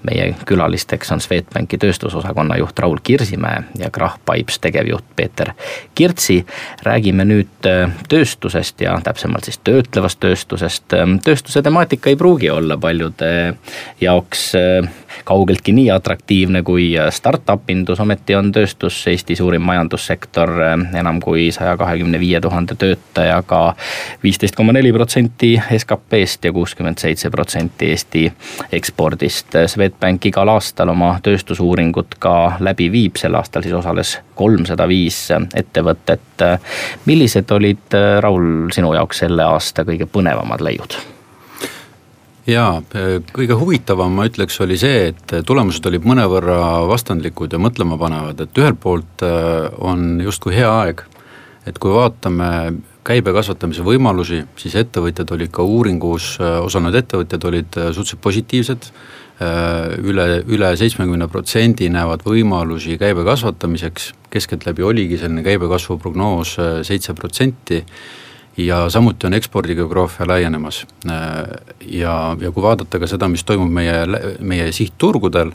Meie 0.08 0.34
külalisteks 0.48 1.12
on 1.12 1.20
Swedbanki 1.20 1.78
tööstusosakonna 1.78 2.56
juht 2.60 2.78
Raul 2.78 2.98
Kirsimäe 3.02 3.62
ja 3.78 3.90
Krahh 3.90 4.18
Pipes 4.26 4.58
tegevjuht 4.58 5.04
Peeter 5.16 5.52
Kirtsi. 5.94 6.44
räägime 6.82 7.24
nüüd 7.24 7.68
äh, 7.68 7.90
tööstusest 8.08 8.80
ja 8.80 8.98
täpsemalt 9.04 9.44
siis 9.44 9.60
töötlevast 9.64 10.20
tööstusest. 10.20 10.84
tööstuse 11.24 11.62
temaatika 11.62 12.10
ei 12.10 12.16
pruugi 12.16 12.50
olla 12.50 12.76
paljude 12.78 13.54
jaoks 14.00 14.52
kaugeltki 15.24 15.72
nii 15.72 15.90
atraktiivne 15.90 16.62
kui 16.62 16.92
startup 17.10 17.70
indus, 17.70 18.00
ometi 18.00 18.34
on 18.34 18.52
tööstus 18.52 18.96
Eesti 19.06 19.36
suurim 19.36 19.62
majandussektor 19.66 20.50
enam 20.98 21.20
kui 21.22 21.50
saja 21.54 21.76
kahekümne 21.80 22.20
viie 22.20 22.40
tuhande 22.40 22.74
töötajaga, 22.78 23.62
viisteist 24.22 24.56
koma 24.58 24.72
neli 24.72 24.92
protsenti 24.92 25.54
SKP-st 25.78 26.48
ja 26.48 26.52
kuuskümmend 26.52 27.02
seitse 27.02 27.30
protsenti 27.30 27.92
Eesti 27.92 28.24
ekspordist. 28.72 29.56
Swedbank 29.66 29.91
igal 30.24 30.48
aastal 30.48 30.88
oma 30.88 31.14
tööstusuuringut 31.22 32.16
ka 32.18 32.56
läbi 32.60 32.90
viib, 32.92 33.16
sel 33.16 33.34
aastal 33.34 33.62
siis 33.62 33.74
osales 33.74 34.18
kolmsada 34.34 34.88
viis 34.88 35.30
ettevõtet. 35.54 36.44
millised 37.06 37.50
olid, 37.50 37.96
Raul, 38.20 38.70
sinu 38.72 38.94
jaoks 38.94 39.18
selle 39.18 39.42
aasta 39.42 39.84
kõige 39.84 40.06
põnevamad 40.06 40.60
leiud? 40.60 40.96
jaa, 42.46 42.82
kõige 43.32 43.54
huvitavam 43.54 44.12
ma 44.12 44.26
ütleks, 44.26 44.60
oli 44.60 44.76
see, 44.78 45.12
et 45.12 45.34
tulemused 45.46 45.84
olid 45.86 46.02
mõnevõrra 46.02 46.86
vastandlikud 46.90 47.52
ja 47.52 47.58
mõtlemapanevad, 47.58 48.40
et 48.40 48.58
ühelt 48.58 48.80
poolt 48.80 49.22
on 49.78 50.20
justkui 50.20 50.56
hea 50.56 50.70
aeg, 50.82 51.04
et 51.66 51.78
kui 51.78 51.94
vaatame 51.94 52.48
käibe 53.06 53.34
kasvatamise 53.34 53.84
võimalusi, 53.86 54.42
siis 54.58 54.76
ettevõtjad 54.78 55.30
olid 55.34 55.50
ka 55.54 55.64
uuringus, 55.66 56.36
osa 56.40 56.82
need 56.82 57.00
ettevõtjad 57.02 57.46
olid 57.50 57.78
äh, 57.78 57.90
suhteliselt 57.90 58.22
positiivsed, 58.22 58.88
äh, 58.88 59.21
üle, 60.02 60.26
üle 60.48 60.72
seitsmekümne 60.78 61.28
protsendi 61.32 61.88
näevad 61.92 62.24
võimalusi 62.26 62.98
käibe 63.00 63.24
kasvatamiseks, 63.26 64.12
keskeltläbi 64.32 64.84
oligi 64.86 65.20
selline 65.20 65.44
käibekasvu 65.46 65.98
prognoos 66.02 66.56
äh, 66.62 66.80
seitse 66.86 67.14
protsenti 67.18 67.82
ja 68.56 68.84
samuti 68.92 69.26
on 69.26 69.34
ekspordigeograafia 69.38 70.26
laienemas. 70.28 70.82
Ja, 71.04 72.12
ja 72.40 72.50
kui 72.52 72.62
vaadata 72.62 73.00
ka 73.00 73.08
seda, 73.08 73.28
mis 73.32 73.44
toimub 73.48 73.72
meie, 73.72 74.04
meie 74.40 74.68
sihtturgudel, 74.76 75.54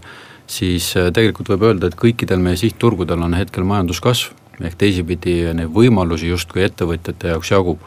siis 0.50 0.94
tegelikult 1.14 1.52
võib 1.54 1.68
öelda, 1.70 1.92
et 1.92 2.00
kõikidel 2.00 2.42
meie 2.42 2.58
sihtturgudel 2.58 3.22
on 3.22 3.38
hetkel 3.38 3.68
majanduskasv 3.70 4.34
ehk 4.66 4.78
teisipidi 4.82 5.36
neid 5.54 5.70
võimalusi 5.74 6.32
justkui 6.32 6.66
ettevõtjate 6.66 7.36
jaoks 7.36 7.52
jagub. 7.54 7.84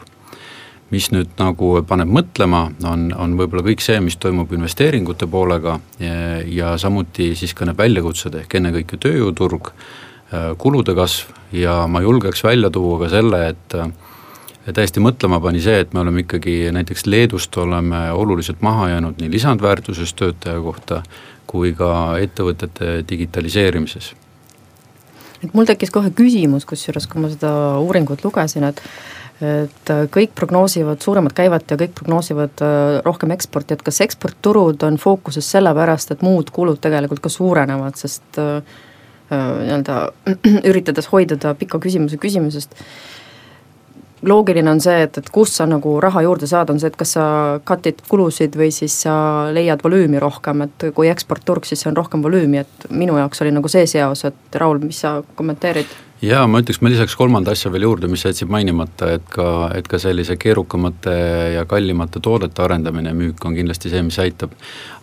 Mis 0.91 1.07
nüüd 1.13 1.31
nagu 1.39 1.73
paneb 1.87 2.11
mõtlema, 2.11 2.65
on, 2.87 3.09
on 3.15 3.35
võib-olla 3.39 3.63
kõik 3.65 3.83
see, 3.83 3.99
mis 4.03 4.17
toimub 4.19 4.51
investeeringute 4.53 5.27
poolega 5.31 5.77
ja, 5.99 6.15
ja 6.45 6.75
samuti 6.81 7.31
siis 7.39 7.55
ka 7.55 7.67
need 7.67 7.79
väljakutsed, 7.79 8.35
ehk 8.43 8.59
ennekõike 8.59 8.99
tööjõuturg, 9.01 9.71
kulude 10.59 10.95
kasv. 10.95 11.31
Ja 11.51 11.81
ma 11.91 11.99
julgeks 12.03 12.43
välja 12.43 12.69
tuua 12.71 13.01
ka 13.01 13.09
selle, 13.11 13.41
et 13.51 13.75
ja 14.65 14.73
täiesti 14.75 15.01
mõtlema 15.03 15.41
pani 15.43 15.61
see, 15.63 15.81
et 15.83 15.93
me 15.93 16.03
oleme 16.03 16.23
ikkagi 16.23 16.71
näiteks 16.75 17.07
Leedust 17.09 17.57
oleme 17.57 18.05
oluliselt 18.11 18.61
maha 18.61 18.89
jäänud 18.93 19.19
nii 19.19 19.31
lisandväärtuses 19.33 20.13
töötaja 20.13 20.61
kohta 20.61 21.01
kui 21.51 21.73
ka 21.75 22.17
ettevõtete 22.23 23.01
digitaliseerimises. 23.09 24.13
Et 25.41 25.53
mul 25.57 25.65
tekkis 25.65 25.91
kohe 25.91 26.11
küsimus, 26.13 26.67
kusjuures 26.69 27.07
kui 27.09 27.23
ma 27.23 27.31
seda 27.31 27.51
uuringut 27.81 28.23
lugesin, 28.23 28.67
et 28.69 28.81
et 29.41 29.91
kõik 30.13 30.35
prognoosivad 30.37 31.01
suuremat 31.01 31.33
käivet 31.37 31.73
ja 31.73 31.77
kõik 31.79 31.95
prognoosivad 31.97 32.61
äh, 32.65 32.99
rohkem 33.05 33.33
eksporti, 33.35 33.77
et 33.77 33.85
kas 33.85 34.01
eksportturud 34.05 34.83
on 34.87 34.99
fookuses 35.01 35.47
sellepärast, 35.55 36.13
et 36.13 36.25
muud 36.25 36.51
kulud 36.53 36.81
tegelikult 36.81 37.23
ka 37.23 37.31
suurenevad, 37.33 37.97
sest 37.97 38.41
äh, 38.41 38.59
äh, 39.31 39.47
nii-öelda 39.63 40.03
üritades 40.71 41.09
hoiduda 41.13 41.55
pika 41.57 41.81
küsimuse 41.81 42.21
küsimusest 42.21 42.77
loogiline 44.21 44.69
on 44.71 44.81
see, 44.81 45.01
et, 45.05 45.17
et 45.17 45.29
kust 45.33 45.57
sa 45.57 45.65
nagu 45.69 45.95
raha 46.03 46.21
juurde 46.25 46.47
saad, 46.49 46.69
on 46.69 46.79
see, 46.79 46.91
et 46.91 46.97
kas 46.99 47.15
sa 47.17 47.25
cut'id 47.67 48.03
kulusid 48.09 48.55
või 48.57 48.69
siis 48.73 48.99
sa 49.05 49.15
leiad 49.53 49.81
volüümi 49.83 50.21
rohkem, 50.21 50.67
et 50.67 50.87
kui 50.95 51.09
eksportturg, 51.11 51.65
siis 51.65 51.81
see 51.81 51.89
on 51.91 51.97
rohkem 51.97 52.23
volüümi, 52.23 52.61
et 52.61 52.87
minu 52.93 53.17
jaoks 53.17 53.41
oli 53.41 53.53
nagu 53.55 53.71
see 53.71 53.87
seos, 53.89 54.25
et 54.29 54.61
Raul, 54.61 54.81
mis 54.85 55.01
sa 55.01 55.19
kommenteerid? 55.35 55.89
Jaa, 56.21 56.45
ma 56.47 56.61
ütleks, 56.61 56.79
ma 56.83 56.91
lisaks 56.91 57.15
kolmanda 57.17 57.53
asja 57.55 57.71
veel 57.73 57.85
juurde, 57.87 58.09
mis 58.11 58.23
jätsid 58.25 58.49
mainimata, 58.51 59.09
et 59.17 59.25
ka, 59.33 59.45
et 59.77 59.87
ka 59.89 59.99
sellise 60.01 60.37
keerukamate 60.41 61.13
ja 61.55 61.65
kallimate 61.69 62.21
toodete 62.23 62.61
arendamine 62.65 63.11
ja 63.11 63.17
müük 63.17 63.41
on 63.47 63.57
kindlasti 63.57 63.91
see, 63.91 64.03
mis 64.05 64.19
aitab. 64.21 64.53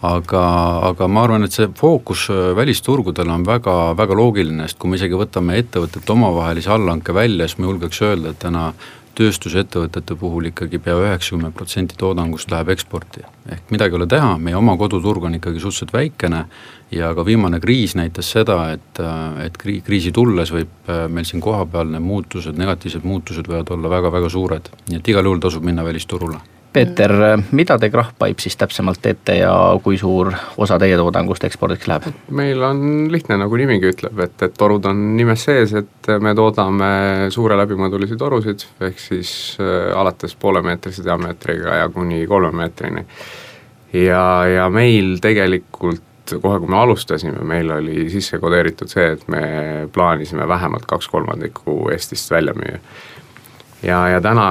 aga, 0.06 0.42
aga 0.92 1.08
ma 1.10 1.24
arvan, 1.26 1.44
et 1.44 1.54
see 1.54 1.66
fookus 1.74 2.28
välisturgudel 2.56 3.30
on 3.34 3.46
väga, 3.46 3.74
väga 3.98 4.14
loogiline, 4.14 4.68
sest 4.68 4.78
kui 4.78 4.92
me 4.92 5.00
isegi 5.00 5.18
võtame 5.18 5.58
ettevõtete 5.58 6.14
omavahelise 6.14 6.70
allhanke 6.76 7.14
välja, 7.14 7.48
siis 7.48 7.58
ma 7.58 7.66
julgeks 7.66 8.02
öelda, 8.06 8.30
et 8.30 8.38
täna 8.44 8.68
tööstusettevõtete 9.18 10.16
puhul 10.18 10.50
ikkagi 10.52 10.80
pea 10.82 10.96
üheksakümmend 11.02 11.56
protsenti 11.56 11.96
toodangust 11.98 12.50
läheb 12.52 12.72
eksporti. 12.74 13.24
ehk 13.52 13.72
midagi 13.74 13.96
ei 13.96 14.00
ole 14.00 14.06
teha, 14.06 14.36
meie 14.38 14.56
oma 14.56 14.76
koduturg 14.76 15.24
on 15.24 15.38
ikkagi 15.38 15.60
suhteliselt 15.60 15.92
väikene 15.92 16.44
ja 16.94 17.14
ka 17.14 17.24
viimane 17.26 17.60
kriis 17.60 17.96
näitas 17.98 18.30
seda, 18.30 18.58
et, 18.72 19.02
et 19.44 19.58
kri-, 19.58 19.80
kriisi 19.84 20.12
tulles 20.12 20.52
võib 20.54 20.92
meil 21.08 21.26
siin 21.28 21.42
kohapeal 21.44 21.90
need 21.94 22.04
muutused, 22.04 22.58
negatiivsed 22.58 23.04
muutused 23.04 23.50
võivad 23.50 23.74
olla 23.74 23.96
väga-väga 23.98 24.30
suured, 24.30 24.70
nii 24.88 25.02
et 25.02 25.12
igal 25.14 25.26
juhul 25.26 25.42
tasub 25.42 25.66
minna 25.66 25.84
välisturule 25.84 26.57
Peeter, 26.72 27.12
mida 27.56 27.78
te 27.80 27.88
Krahhpipe 27.90 28.44
siis 28.44 28.56
täpsemalt 28.60 29.00
teete 29.02 29.38
ja 29.38 29.52
kui 29.82 29.96
suur 29.98 30.30
osa 30.60 30.76
teie 30.78 30.98
toodangust 31.00 31.44
ekspordiks 31.48 31.88
läheb? 31.88 32.08
meil 32.36 32.62
on 32.62 32.82
lihtne, 33.12 33.38
nagu 33.40 33.56
nimigi 33.56 33.88
ütleb, 33.92 34.20
et, 34.26 34.36
et 34.44 34.56
torud 34.58 34.84
on 34.90 35.00
nimes 35.16 35.46
sees, 35.48 35.72
et 35.80 36.10
me 36.20 36.34
toodame 36.36 36.90
suure 37.34 37.56
läbimõõdulisi 37.62 38.18
torusid, 38.20 38.66
ehk 38.90 39.00
siis 39.00 39.30
äh, 39.62 39.88
alates 39.96 40.36
poolemeetrise 40.36 41.06
diameetriga 41.06 41.80
ja 41.82 41.88
kuni 41.94 42.26
kolme 42.28 42.52
meetrini. 42.60 43.06
ja, 43.96 44.22
ja 44.52 44.68
meil 44.68 45.16
tegelikult 45.24 46.04
kohe, 46.36 46.58
kui 46.60 46.68
me 46.68 46.76
alustasime, 46.76 47.40
meil 47.48 47.70
oli 47.72 48.10
sisse 48.12 48.36
kodeeritud 48.38 48.90
see, 48.92 49.14
et 49.16 49.28
me 49.32 49.42
plaanisime 49.92 50.48
vähemalt 50.48 50.84
kaks 50.86 51.08
kolmandikku 51.08 51.86
Eestist 51.94 52.30
välja 52.30 52.52
müüa 52.52 52.82
ja, 53.82 53.98
ja 54.08 54.20
täna 54.24 54.46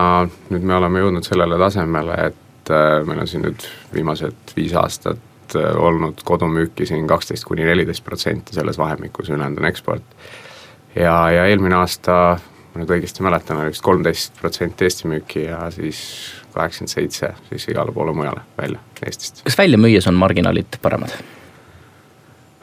nüüd 0.52 0.66
me 0.66 0.76
oleme 0.78 1.04
jõudnud 1.04 1.28
sellele 1.28 1.60
tasemele, 1.62 2.18
et 2.32 2.72
äh, 2.74 3.00
meil 3.08 3.24
on 3.24 3.30
siin 3.30 3.46
nüüd 3.48 3.68
viimased 3.94 4.56
viis 4.58 4.76
aastat 4.78 5.56
äh, 5.58 5.72
olnud 5.76 6.24
kodumüüki 6.28 6.88
siin 6.90 7.08
kaksteist 7.10 7.48
kuni 7.48 7.66
neliteist 7.68 8.06
protsenti 8.06 8.56
selles 8.58 8.80
vahemikus, 8.80 9.32
ülejäänud 9.32 9.64
on 9.64 9.70
eksport. 9.72 10.04
ja, 10.96 11.16
ja 11.32 11.46
eelmine 11.46 11.80
aasta, 11.82 12.38
ma 12.74 12.84
nüüd 12.84 12.98
õigesti 12.98 13.26
mäletan, 13.26 13.62
oli 13.62 13.76
vist 13.76 13.86
kolmteist 13.86 14.42
protsenti 14.42 14.88
Eesti 14.88 15.12
müüki 15.12 15.48
ja 15.48 15.66
siis 15.72 16.02
kaheksakümmend 16.54 16.94
seitse 16.94 17.34
siis 17.50 17.68
igale 17.70 17.92
poole 17.92 18.14
mujale 18.14 18.46
välja 18.58 18.80
Eestist. 19.06 19.44
kas 19.44 19.58
välja 19.58 19.78
müües 19.82 20.08
on 20.10 20.18
marginaalid 20.20 20.80
paremad? 20.82 21.14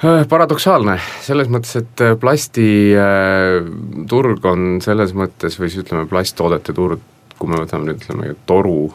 Äh, 0.04 0.26
paradoksaalne, 0.28 0.98
selles 1.24 1.48
mõttes, 1.48 1.78
et 1.80 2.00
äh, 2.04 2.12
plastiturg 2.20 4.42
äh, 4.44 4.48
on 4.50 4.82
selles 4.84 5.14
mõttes 5.16 5.56
või 5.56 5.70
siis 5.72 5.80
ütleme, 5.86 6.04
plasttoodete 6.10 6.74
turg, 6.76 7.00
kui 7.38 7.48
me 7.48 7.56
võtame 7.62 7.88
nüüd 7.88 8.02
ütleme 8.02 8.34
toru, 8.44 8.92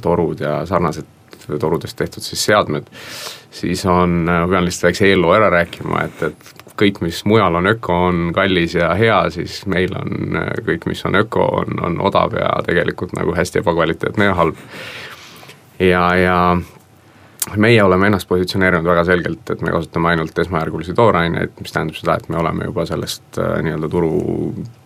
torud 0.00 0.40
ja 0.40 0.64
sarnased 0.66 1.04
torudest 1.60 1.96
tehtud 1.98 2.22
siis 2.24 2.44
seadmed, 2.48 2.88
siis 3.52 3.84
on, 3.88 4.24
ma 4.24 4.46
pean 4.48 4.64
lihtsalt 4.64 4.88
väikse 4.88 5.06
eelloo 5.10 5.32
ära 5.36 5.50
rääkima, 5.52 6.00
et, 6.06 6.22
et 6.30 6.72
kõik, 6.80 7.02
mis 7.04 7.20
mujal 7.28 7.54
on 7.60 7.68
öko, 7.68 7.92
on 8.08 8.32
kallis 8.36 8.74
ja 8.78 8.88
hea, 8.96 9.30
siis 9.34 9.66
meil 9.68 9.92
on 9.98 10.08
kõik, 10.64 10.88
mis 10.88 11.04
on 11.08 11.14
öko, 11.20 11.44
on, 11.60 11.68
on 11.90 12.00
odav 12.08 12.30
ja 12.38 12.48
tegelikult 12.64 13.12
nagu 13.18 13.36
hästi 13.36 13.60
ebakvaliteetne 13.60 14.24
ja 14.30 14.34
halb. 14.38 14.56
ja, 15.82 16.04
ja 16.16 16.38
meie 17.56 17.82
oleme 17.82 18.06
ennast 18.06 18.28
positsioneerinud 18.28 18.86
väga 18.86 19.04
selgelt, 19.08 19.50
et 19.50 19.62
me 19.64 19.72
kasutame 19.72 20.10
ainult 20.12 20.38
esmajärgulisi 20.38 20.94
tooraineid, 20.94 21.54
mis 21.60 21.72
tähendab 21.72 21.96
seda, 21.98 22.16
et 22.18 22.28
me 22.28 22.38
oleme 22.40 22.66
juba 22.68 22.84
sellest 22.88 23.38
äh, 23.40 23.54
nii-öelda 23.64 23.88
turu 23.92 24.10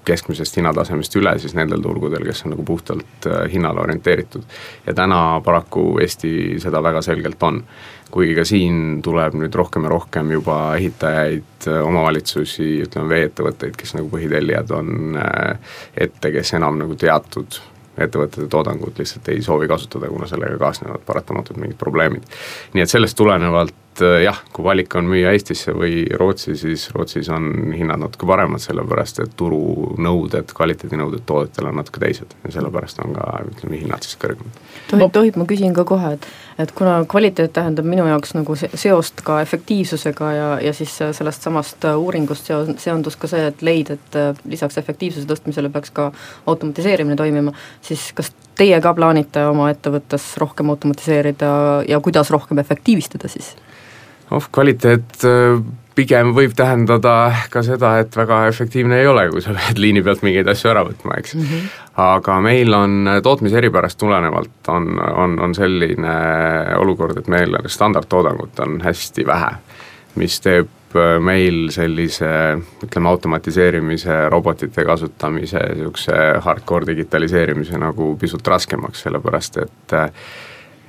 keskmisest 0.06 0.58
hinnatasemest 0.58 1.16
üle 1.18 1.32
siis 1.38 1.54
nendel 1.54 1.82
turgudel, 1.82 2.24
kes 2.26 2.44
on 2.44 2.54
nagu 2.54 2.66
puhtalt 2.66 3.26
äh, 3.26 3.46
hinnale 3.52 3.80
orienteeritud. 3.80 4.44
ja 4.86 4.94
täna 4.94 5.40
paraku 5.44 5.98
Eesti 6.02 6.60
seda 6.62 6.82
väga 6.82 7.02
selgelt 7.02 7.42
on. 7.42 7.64
kuigi 8.12 8.34
ka 8.36 8.44
siin 8.44 9.00
tuleb 9.02 9.38
nüüd 9.40 9.54
rohkem 9.56 9.86
ja 9.86 9.88
rohkem 9.88 10.30
juba 10.30 10.76
ehitajaid, 10.76 11.66
äh, 11.66 11.82
omavalitsusi, 11.86 12.70
ütleme 12.86 13.08
vee-ettevõtteid, 13.08 13.76
kes 13.76 13.96
nagu 13.96 14.10
põhitellijad 14.12 14.74
on 14.76 15.18
ette, 15.96 16.32
kes 16.32 16.54
enam 16.60 16.78
nagu 16.84 16.94
teatud 17.00 17.62
ettevõtete 18.06 18.48
toodangut 18.52 18.98
lihtsalt 18.98 19.28
ei 19.32 19.42
soovi 19.42 19.68
kasutada, 19.70 20.10
kuna 20.12 20.26
sellega 20.30 20.58
kaasnevad 20.58 21.06
paratamatult 21.06 21.60
mingid 21.62 21.78
probleemid. 21.78 22.26
nii 22.74 22.82
et 22.82 22.90
sellest 22.90 23.16
tulenevalt 23.16 23.74
et 23.92 24.00
äh, 24.00 24.22
jah, 24.24 24.38
kui 24.52 24.64
valik 24.64 24.94
on 24.96 25.08
müüa 25.10 25.32
Eestisse 25.36 25.74
või 25.76 26.06
Rootsi, 26.16 26.54
siis 26.56 26.86
Rootsis 26.94 27.28
on 27.32 27.72
hinnad 27.76 28.00
natuke 28.00 28.26
paremad, 28.28 28.62
sellepärast 28.62 29.20
et 29.24 29.34
turunõuded, 29.36 30.52
kvaliteedinõuded 30.56 31.24
toodetele 31.28 31.68
on 31.68 31.76
natuke 31.80 32.00
teised 32.00 32.32
ja 32.44 32.52
sellepärast 32.54 33.02
on 33.04 33.12
ka 33.16 33.26
ütleme, 33.50 33.80
hinnad 33.82 34.04
siis 34.06 34.16
kõrgemad. 34.22 34.60
tohib, 34.88 35.12
tohib, 35.12 35.36
ma 35.40 35.46
küsin 35.50 35.76
ka 35.76 35.84
kohe, 35.88 36.14
et, 36.16 36.28
et 36.64 36.72
kuna 36.76 37.02
kvaliteet 37.08 37.52
tähendab 37.52 37.88
minu 37.88 38.06
jaoks 38.08 38.32
nagu 38.38 38.56
seost 38.56 39.20
ka 39.26 39.40
efektiivsusega 39.44 40.30
ja, 40.32 40.48
ja 40.68 40.72
siis 40.76 40.94
sellest 41.02 41.44
samast 41.44 41.84
uuringust 41.92 42.48
seo-, 42.48 42.78
seondus 42.80 43.18
ka 43.20 43.28
see, 43.28 43.44
et 43.52 43.60
leida, 43.66 43.98
et 44.00 44.16
äh, 44.16 44.32
lisaks 44.48 44.80
efektiivsuse 44.80 45.28
tõstmisele 45.28 45.72
peaks 45.72 45.92
ka 45.92 46.08
automatiseerimine 46.46 47.18
toimima, 47.20 47.52
siis 47.84 48.08
kas 48.16 48.32
teie 48.56 48.80
ka 48.80 48.94
plaanite 48.96 49.44
oma 49.50 49.68
ettevõttes 49.72 50.32
rohkem 50.40 50.72
automatiseerida 50.72 51.52
ja 51.88 52.00
kuidas 52.00 52.32
rohkem 52.32 52.64
efektiivistada 52.64 53.28
siis? 53.28 53.52
Noh, 54.32 54.48
kvaliteet 54.52 55.24
äh, 55.28 55.62
pigem 55.96 56.32
võib 56.36 56.54
tähendada 56.56 57.14
ka 57.52 57.62
seda, 57.64 57.96
et 58.02 58.14
väga 58.16 58.46
efektiivne 58.50 59.02
ei 59.02 59.08
ole, 59.10 59.26
kui 59.32 59.44
sa 59.44 59.54
pead 59.58 59.80
liini 59.82 60.02
pealt 60.04 60.24
mingeid 60.24 60.48
asju 60.52 60.72
ära 60.72 60.84
võtma, 60.88 61.18
eks 61.20 61.36
mm. 61.36 61.48
-hmm. 61.48 61.72
aga 62.04 62.38
meil 62.44 62.76
on 62.76 63.16
tootmise 63.22 63.60
eripärast 63.60 64.00
tulenevalt 64.00 64.72
on, 64.72 64.94
on, 64.98 65.38
on 65.48 65.54
selline 65.54 66.14
olukord, 66.80 67.18
et 67.18 67.28
meil 67.28 67.58
standardtoodangut 67.66 68.60
on 68.64 68.80
hästi 68.84 69.26
vähe, 69.26 69.50
mis 70.20 70.40
teeb 70.40 70.96
äh, 70.96 71.18
meil 71.20 71.68
sellise 71.74 72.32
ütleme, 72.84 73.08
automatiseerimise, 73.08 74.28
robotite 74.32 74.84
kasutamise, 74.88 75.60
niisuguse 75.74 76.18
hardcore 76.40 76.86
digitaliseerimise 76.86 77.78
nagu 77.78 78.14
pisut 78.20 78.48
raskemaks, 78.48 79.04
sellepärast 79.08 79.62
et 79.66 79.98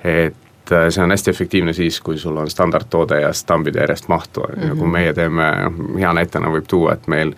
et 0.04 0.34
äh, 0.34 0.43
see 0.69 1.04
on 1.04 1.12
hästi 1.12 1.32
efektiivne 1.32 1.73
siis, 1.73 1.99
kui 2.02 2.17
sul 2.17 2.38
on 2.38 2.49
standardtoode 2.49 3.21
ja 3.21 3.34
stambid 3.34 3.76
järjest 3.76 4.08
mahtu 4.08 4.41
mm, 4.41 4.62
-hmm. 4.63 4.76
mhm. 4.76 4.89
meie 4.89 5.13
teeme, 5.13 5.52
hea 5.99 6.13
näitena 6.13 6.52
võib 6.52 6.67
tuua, 6.67 6.93
et 6.93 7.08
meil 7.08 7.34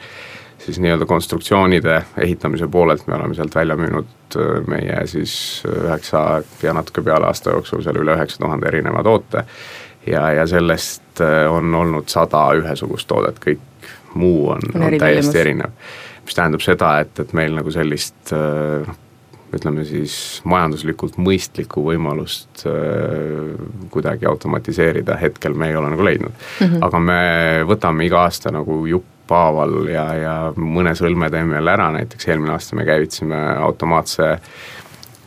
siis 0.65 0.79
nii-öelda 0.79 1.05
konstruktsioonide 1.05 2.03
ehitamise 2.17 2.67
poolelt 2.67 3.07
me 3.07 3.15
oleme 3.15 3.33
sealt 3.33 3.55
välja 3.55 3.75
müünud 3.75 4.05
äh, 4.35 4.67
meie 4.67 5.07
siis 5.07 5.63
üheksa 5.83 6.41
ja 6.63 6.73
natuke 6.73 7.01
peale 7.01 7.25
aasta 7.25 7.49
jooksul 7.49 7.81
seal 7.81 8.01
üle 8.01 8.15
üheksa 8.15 8.39
tuhande 8.39 8.67
erineva 8.67 9.03
toote. 9.03 9.45
ja, 10.07 10.31
ja 10.31 10.47
sellest 10.47 11.21
äh, 11.21 11.51
on 11.51 11.75
olnud 11.75 12.07
sada 12.07 12.49
ühesugust 12.53 13.07
toodet, 13.07 13.39
kõik 13.45 13.89
muu 14.13 14.49
on, 14.49 14.61
on, 14.75 14.83
on 14.83 14.97
täiesti 14.97 15.39
erinev. 15.39 15.71
mis 16.25 16.35
tähendab 16.35 16.61
seda, 16.61 16.99
et, 16.99 17.19
et 17.19 17.33
meil 17.33 17.53
nagu 17.55 17.71
sellist 17.71 18.31
noh, 18.31 19.04
ütleme 19.53 19.85
siis 19.87 20.41
majanduslikult 20.47 21.19
mõistlikku 21.21 21.83
võimalust 21.85 22.65
äh, 22.69 23.51
kuidagi 23.93 24.29
automatiseerida 24.29 25.17
hetkel 25.21 25.53
me 25.53 25.69
ei 25.69 25.75
ole 25.79 25.91
nagu 25.93 26.05
leidnud 26.05 26.31
mm. 26.31 26.65
-hmm. 26.67 26.85
aga 26.85 26.99
me 26.99 27.19
võtame 27.69 28.07
iga 28.07 28.23
aasta 28.25 28.51
nagu 28.51 28.85
jupphaaval 28.89 29.91
ja, 29.91 30.05
ja 30.13 30.37
mõne 30.55 30.95
sõlme 30.95 31.29
teeme 31.31 31.59
jälle 31.59 31.71
ära, 31.71 31.91
näiteks 31.99 32.27
eelmine 32.27 32.55
aasta 32.57 32.75
me 32.75 32.85
käivitasime 32.85 33.43
automaatse 33.57 34.37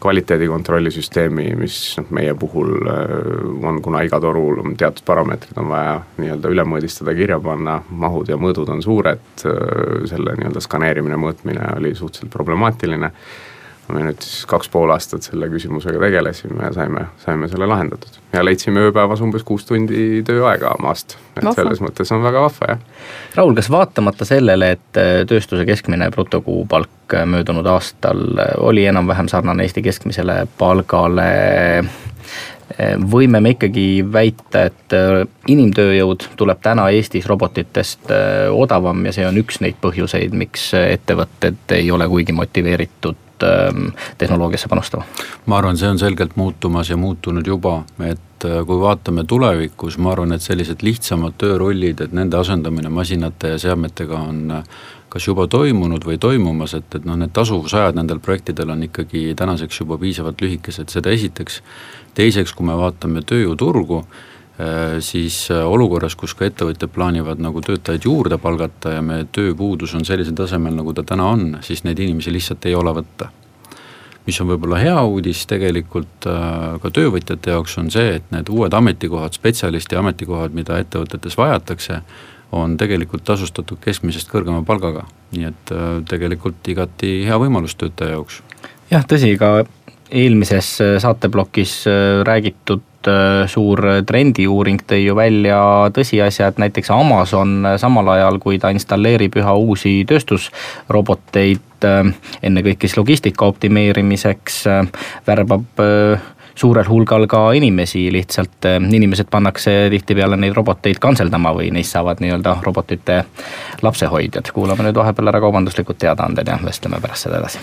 kvaliteedikontrolli 0.01 0.91
süsteemi, 0.91 1.49
mis 1.59 1.97
noh, 1.99 2.07
meie 2.15 2.35
puhul 2.39 2.71
äh, 2.87 3.67
on, 3.67 3.83
kuna 3.83 4.03
iga 4.07 4.21
torul 4.23 4.61
on 4.63 4.77
teatud 4.79 5.03
parameetrid 5.07 5.59
on 5.59 5.69
vaja 5.73 5.97
nii-öelda 6.19 6.53
üle 6.55 6.65
mõõdistada, 6.69 7.15
kirja 7.19 7.41
panna, 7.43 7.81
mahud 7.91 8.31
ja 8.31 8.39
mõõdud 8.39 8.71
on 8.75 8.83
suured, 8.83 9.27
äh, 9.43 10.07
selle 10.11 10.37
nii-öelda 10.39 10.63
skaneerimine, 10.63 11.19
mõõtmine 11.19 11.73
oli 11.77 11.95
suhteliselt 11.99 12.33
problemaatiline 12.35 13.11
me 13.93 14.05
nüüd 14.05 14.25
siis 14.25 14.45
kaks 14.49 14.69
pool 14.73 14.91
aastat 14.93 15.25
selle 15.27 15.49
küsimusega 15.53 16.01
tegelesime 16.03 16.67
ja 16.67 16.73
saime, 16.77 17.07
saime 17.23 17.49
selle 17.49 17.69
lahendatud. 17.69 18.19
ja 18.33 18.45
leidsime 18.45 18.83
ööpäevas 18.89 19.23
umbes 19.25 19.45
kuus 19.49 19.65
tundi 19.69 20.23
tööaega 20.27 20.75
maast, 20.83 21.17
et 21.37 21.43
vahva. 21.43 21.57
selles 21.57 21.81
mõttes 21.85 22.13
on 22.15 22.23
väga 22.25 22.43
vahva, 22.45 22.73
jah. 22.75 22.83
Raul, 23.39 23.55
kas 23.57 23.71
vaatamata 23.73 24.29
sellele, 24.29 24.73
et 24.77 25.01
äh, 25.01 25.15
tööstuse 25.29 25.65
keskmine 25.69 26.11
brutokuupalk 26.15 27.17
äh, 27.17 27.25
möödunud 27.29 27.67
aastal 27.73 28.25
äh, 28.37 28.53
oli 28.61 28.85
enam-vähem 28.91 29.31
sarnane 29.33 29.65
Eesti 29.65 29.83
keskmisele 29.85 30.43
palgale, 30.59 31.31
võime 33.11 33.41
me 33.41 33.55
ikkagi 33.55 34.05
väita, 34.13 34.67
et 34.69 34.95
inimtööjõud 35.49 36.27
tuleb 36.37 36.61
täna 36.63 36.85
Eestis 36.93 37.27
robotitest 37.27 38.13
odavam 38.53 39.01
ja 39.09 39.15
see 39.17 39.25
on 39.27 39.41
üks 39.41 39.63
neid 39.65 39.81
põhjuseid, 39.81 40.37
miks 40.37 40.69
ettevõtted 40.77 41.75
ei 41.79 41.89
ole 41.91 42.07
kuigi 42.13 42.37
motiveeritud 42.37 43.28
Ähm, 43.43 43.93
tehnoloogiasse 44.19 44.69
panustama? 44.69 45.05
ma 45.47 45.59
arvan, 45.59 45.77
see 45.79 45.89
on 45.89 45.99
selgelt 45.99 46.37
muutumas 46.37 46.91
ja 46.91 46.97
muutunud 46.97 47.47
juba, 47.47 47.83
et 48.03 48.45
äh, 48.45 48.61
kui 48.67 48.81
vaatame 48.81 49.25
tulevikus, 49.25 49.99
ma 49.99 50.13
arvan, 50.13 50.33
et 50.35 50.43
sellised 50.43 50.83
lihtsamad 50.83 51.37
töörollid, 51.39 52.01
et 52.01 52.13
nende 52.13 52.37
asendamine 52.39 52.91
masinate 52.91 53.55
ja 53.55 53.59
seadmetega 53.63 54.19
on 54.19 54.57
äh, 54.59 54.65
kas 55.09 55.27
juba 55.29 55.47
toimunud 55.49 56.05
või 56.05 56.19
toimumas, 56.21 56.75
et, 56.77 56.89
et 56.95 57.07
noh, 57.09 57.17
need 57.19 57.33
tasuvusajad 57.37 57.97
nendel 57.97 58.21
projektidel 58.25 58.75
on 58.75 58.83
ikkagi 58.89 59.33
tänaseks 59.39 59.81
juba 59.81 59.99
piisavalt 60.01 60.41
lühikesed, 60.45 60.91
seda 60.93 61.13
esiteks. 61.15 61.63
teiseks, 62.19 62.53
kui 62.53 62.67
me 62.67 62.75
vaatame 62.77 63.23
tööjõuturgu, 63.23 64.03
siis 65.05 65.37
olukorras, 65.55 66.17
kus 66.19 66.33
ka 66.35 66.49
ettevõtjad 66.49 66.91
plaanivad 66.91 67.39
nagu 67.39 67.61
töötajaid 67.63 68.09
juurde 68.09 68.41
palgata 68.43 68.97
ja 68.97 69.03
meie 69.07 69.29
tööpuudus 69.31 69.95
on 69.95 70.03
sellisel 70.09 70.35
tasemel, 70.35 70.75
nagu 70.75 70.95
ta 70.97 71.05
täna 71.07 71.29
on, 71.31 71.45
siis 71.63 71.85
neid 71.87 72.01
inimesi 72.03 72.35
lihtsalt 72.35 72.67
ei 72.67 72.75
ole 72.75 72.97
võtta 72.97 73.31
mis 74.29 74.39
on 74.43 74.51
võib-olla 74.51 74.81
hea 74.83 74.97
uudis 75.09 75.45
tegelikult 75.49 76.27
äh, 76.29 76.77
ka 76.83 76.91
töövõtjate 76.93 77.55
jaoks, 77.55 77.79
on 77.81 77.89
see, 77.93 78.19
et 78.19 78.27
need 78.35 78.51
uued 78.53 78.75
ametikohad, 78.77 79.37
spetsialisti 79.39 79.97
ametikohad, 79.99 80.57
mida 80.57 80.81
ettevõtetes 80.83 81.39
vajatakse, 81.39 82.03
on 82.59 82.77
tegelikult 82.81 83.25
tasustatud 83.29 83.81
keskmisest 83.85 84.31
kõrgema 84.33 84.63
palgaga, 84.69 85.07
nii 85.33 85.49
et 85.49 85.73
äh, 85.73 85.89
tegelikult 86.09 86.73
igati 86.73 87.23
hea 87.29 87.41
võimalus 87.41 87.77
töötaja 87.81 88.19
jaoks. 88.19 88.43
jah, 88.93 89.07
tõsi, 89.09 89.33
ka 89.41 89.63
eelmises 90.09 90.75
äh, 90.85 90.95
saateplokis 91.05 91.81
räägitud 92.29 92.85
suur 93.49 93.81
trendiuuring 94.07 94.83
tõi 94.89 95.05
ju 95.05 95.15
välja 95.17 95.61
tõsiasja, 95.95 96.49
et 96.51 96.59
näiteks 96.59 96.91
Amazon 96.91 97.63
samal 97.79 98.11
ajal, 98.17 98.41
kui 98.43 98.59
ta 98.59 98.73
installeerib 98.75 99.39
üha 99.39 99.55
uusi 99.55 100.01
tööstusroboteid, 100.09 101.63
Äh, 101.85 102.11
ennekõike 102.43 102.89
siis 102.89 102.97
logistika 102.99 103.47
optimeerimiseks 103.47 104.59
äh, 104.67 104.81
värbab 105.27 105.83
äh, 105.83 106.27
suurel 106.59 106.89
hulgal 106.91 107.29
ka 107.31 107.45
inimesi, 107.55 108.09
lihtsalt 108.11 108.67
inimesed 108.67 109.31
pannakse 109.31 109.77
tihtipeale 109.95 110.37
neid 110.41 110.59
roboteid 110.59 110.99
kantseldama 110.99 111.55
või 111.55 111.71
neist 111.71 111.95
saavad 111.95 112.19
nii-öelda 112.25 112.57
robotite 112.67 113.23
lapsehoidjad. 113.83 114.51
kuulame 114.55 114.89
nüüd 114.89 114.99
vahepeal 114.99 115.31
ära 115.31 115.47
kaubanduslikud 115.47 116.03
teadaanded 116.03 116.51
ja 116.51 116.59
vestleme 116.65 116.99
pärast 117.05 117.29
seda 117.29 117.39
edasi. 117.39 117.63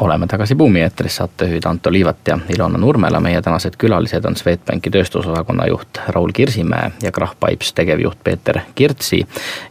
oleme 0.00 0.26
tagasi 0.26 0.54
Buumi 0.54 0.80
eetris, 0.80 1.16
saatejuhid 1.16 1.64
Anto 1.64 1.92
Liivat 1.92 2.28
ja 2.28 2.38
Ilona 2.54 2.78
Nurmela, 2.78 3.20
meie 3.20 3.40
tänased 3.42 3.76
külalised 3.78 4.24
on 4.28 4.36
Swedbanki 4.36 4.90
tööstusosakonna 4.92 5.66
juht 5.70 6.00
Raul 6.12 6.32
Kirsimäe 6.36 6.90
ja 7.02 7.12
Krahh 7.12 7.36
Pipes 7.40 7.72
tegevjuht 7.72 8.18
Peeter 8.24 8.60
Kirtsi. 8.74 9.22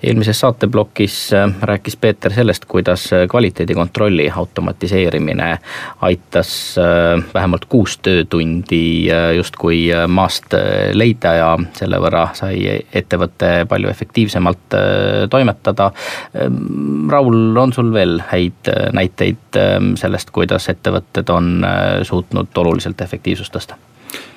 eelmises 0.04 0.40
saateplokis 0.40 1.34
äh, 1.34 1.54
rääkis 1.62 1.98
Peeter 1.98 2.34
sellest, 2.34 2.66
kuidas 2.66 3.14
äh, 3.14 3.28
kvaliteedikontrolli 3.30 4.30
automatiseerimine 4.36 5.58
aitas 6.02 6.76
äh, 6.78 7.24
vähemalt 7.34 7.66
kuus 7.66 7.98
töötundi 7.98 9.08
justkui 9.36 9.88
maast 10.08 10.54
leida 10.94 11.34
ja 11.34 11.50
selle 11.74 12.00
võrra 12.02 12.28
sai 12.34 12.82
ettevõte 12.94 13.66
palju 13.70 13.90
efektiivsemalt 13.90 14.76
toimetada. 15.30 15.92
Raul, 17.10 17.58
on 17.58 17.74
sul 17.74 17.92
veel 17.94 18.18
häid 18.32 18.70
näiteid 18.96 19.60
selle 20.00 20.15
sellest, 20.16 20.32
kuidas 20.32 20.70
ettevõtted 20.72 21.30
on 21.30 21.64
äh, 21.64 22.04
suutnud 22.04 22.48
oluliselt 22.58 23.02
efektiivsust 23.02 23.54
tõsta? 23.54 23.76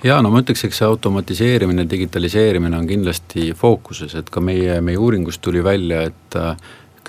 jaa, 0.02 0.18
no 0.22 0.30
ma 0.30 0.42
ütleks, 0.42 0.64
eks 0.64 0.80
see 0.80 0.86
automatiseerimine, 0.86 1.84
digitaliseerimine 1.90 2.76
on 2.78 2.86
kindlasti 2.86 3.52
fookuses, 3.54 4.14
et 4.18 4.30
ka 4.30 4.40
meie, 4.40 4.80
meie 4.80 4.98
uuringust 4.98 5.40
tuli 5.42 5.62
välja, 5.64 6.02
et 6.10 6.36
äh, 6.36 6.56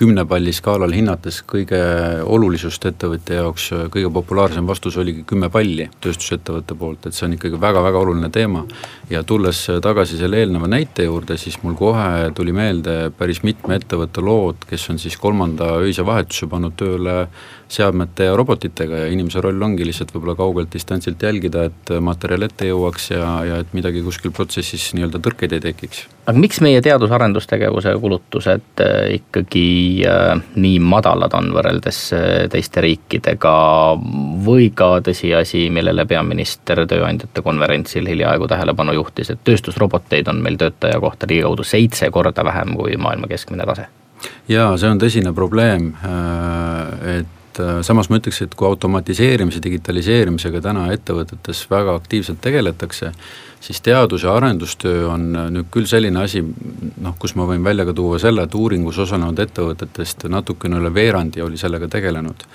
kümne 0.00 0.22
palli 0.24 0.52
skaalal 0.56 0.94
hinnates 0.96 1.42
kõige 1.44 1.78
olulisust 2.24 2.86
ettevõtja 2.88 3.42
jaoks, 3.42 3.66
kõige 3.92 4.08
populaarsem 4.14 4.64
vastus 4.64 4.96
oligi 4.96 5.26
kümme 5.28 5.50
palli 5.52 5.90
tööstusettevõtte 6.00 6.76
poolt, 6.80 7.04
et 7.04 7.16
see 7.16 7.26
on 7.26 7.34
ikkagi 7.36 7.60
väga-väga 7.60 8.00
oluline 8.00 8.30
teema. 8.32 8.64
ja 9.10 9.22
tulles 9.26 9.58
tagasi 9.82 10.16
selle 10.16 10.38
eelneva 10.40 10.68
näite 10.70 11.04
juurde, 11.04 11.36
siis 11.36 11.58
mul 11.62 11.74
kohe 11.76 12.30
tuli 12.34 12.52
meelde 12.52 13.10
päris 13.18 13.42
mitme 13.42 13.76
ettevõtte 13.76 14.24
lood, 14.24 14.64
kes 14.70 14.88
on 14.90 14.98
siis 15.02 15.16
kolmanda 15.20 15.74
öise 15.84 16.06
vahetuse 16.06 16.46
pannud 16.46 16.76
tööle 16.80 17.26
seadmete 17.68 18.30
ja 18.30 18.36
robotitega 18.38 19.02
ja 19.04 19.10
inimese 19.12 19.42
roll 19.44 19.62
ongi 19.62 19.84
lihtsalt 19.84 20.14
võib-olla 20.14 20.36
kaugelt 20.38 20.72
distantsilt 20.72 21.22
jälgida, 21.22 21.66
et 21.68 21.92
materjal 22.00 22.48
ette 22.48 22.70
jõuaks 22.70 23.10
ja, 23.12 23.28
ja 23.44 23.60
et 23.60 23.76
midagi 23.76 24.02
kuskil 24.06 24.32
protsessis 24.32 24.94
nii-öelda 24.94 25.20
tõrkeid 25.20 25.58
ei 25.58 25.66
tekiks. 25.68 26.06
Aga 26.26 26.38
miks 26.38 26.60
meie 26.64 26.80
teadus-arendustegevuse 26.84 27.92
kulutused 28.00 28.82
äh, 28.84 29.14
ikkagi 29.16 30.02
äh, 30.08 30.42
nii 30.60 30.78
madalad 30.84 31.34
on 31.36 31.50
võrreldes 31.54 32.00
äh, 32.16 32.26
teiste 32.52 32.84
riikidega 32.84 33.54
või 34.44 34.70
ka 34.76 34.92
tõsiasi, 35.06 35.66
millele 35.72 36.06
peaminister 36.10 36.84
tööandjate 36.90 37.44
konverentsil 37.46 38.08
hiljaaegu 38.10 38.48
tähelepanu 38.50 38.94
juhtis, 38.98 39.32
et 39.32 39.42
tööstusroboteid 39.44 40.28
on 40.32 40.42
meil 40.44 40.60
töötaja 40.60 41.00
kohta 41.00 41.28
ligikaudu 41.30 41.66
seitse 41.66 42.10
korda 42.14 42.44
vähem 42.44 42.76
kui 42.78 42.96
maailma 43.00 43.30
keskmine 43.30 43.66
tase? 43.68 43.88
jaa, 44.48 44.74
see 44.76 44.88
on 44.90 44.98
tõsine 45.00 45.32
probleem, 45.32 45.94
et 47.16 47.39
samas 47.86 48.10
ma 48.10 48.18
ütleks, 48.20 48.42
et 48.44 48.54
kui 48.54 48.68
automatiseerimise, 48.68 49.62
digitaliseerimisega 49.64 50.62
täna 50.64 50.88
ettevõtetes 50.94 51.62
väga 51.70 51.94
aktiivselt 51.98 52.40
tegeletakse, 52.40 53.12
siis 53.60 53.80
teadus- 53.80 54.24
ja 54.24 54.34
arendustöö 54.34 55.08
on 55.08 55.36
äh, 55.36 55.48
nüüd 55.50 55.70
küll 55.70 55.86
selline 55.86 56.22
asi, 56.24 56.42
noh, 57.00 57.16
kus 57.18 57.34
ma 57.36 57.46
võin 57.46 57.64
välja 57.64 57.84
ka 57.88 57.94
tuua 57.96 58.18
selle, 58.18 58.44
et 58.46 58.54
uuringus 58.54 58.98
osalenud 58.98 59.38
ettevõtetest 59.38 60.28
natukene 60.28 60.80
üle 60.80 60.94
veerandi 60.94 61.42
oli 61.42 61.60
sellega 61.60 61.88
tegelenud 61.88 62.46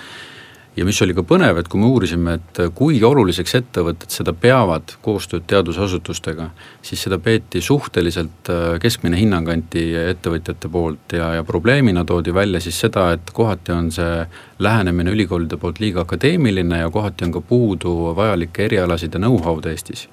ja 0.75 0.85
mis 0.85 0.99
oli 1.01 1.15
ka 1.15 1.23
põnev, 1.27 1.59
et 1.59 1.69
kui 1.71 1.79
me 1.79 1.87
uurisime, 1.87 2.35
et 2.39 2.59
kui 2.75 2.99
oluliseks 3.03 3.55
ettevõtted 3.61 4.11
seda 4.11 4.33
peavad, 4.35 4.95
koostööd 5.05 5.45
teadusasutustega, 5.49 6.49
siis 6.85 7.05
seda 7.07 7.19
peeti 7.21 7.61
suhteliselt 7.63 8.51
äh, 8.51 8.63
keskmine 8.83 9.19
hinnang 9.19 9.49
anti 9.51 9.87
ettevõtjate 10.01 10.71
poolt 10.71 11.17
ja, 11.17 11.33
ja 11.39 11.43
probleemina 11.47 12.05
toodi 12.05 12.33
välja 12.35 12.61
siis 12.63 12.79
seda, 12.85 13.09
et 13.15 13.31
kohati 13.33 13.75
on 13.75 13.91
see 13.95 14.25
lähenemine 14.59 15.15
ülikoolide 15.15 15.59
poolt 15.61 15.79
liiga 15.83 16.03
akadeemiline 16.05 16.83
ja 16.83 16.89
kohati 16.91 17.27
on 17.27 17.35
ka 17.35 17.43
puudu 17.45 17.95
vajalikke 18.15 18.67
erialasid 18.69 19.15
ja 19.15 19.23
know-how'd 19.23 19.71
Eestis 19.71 20.09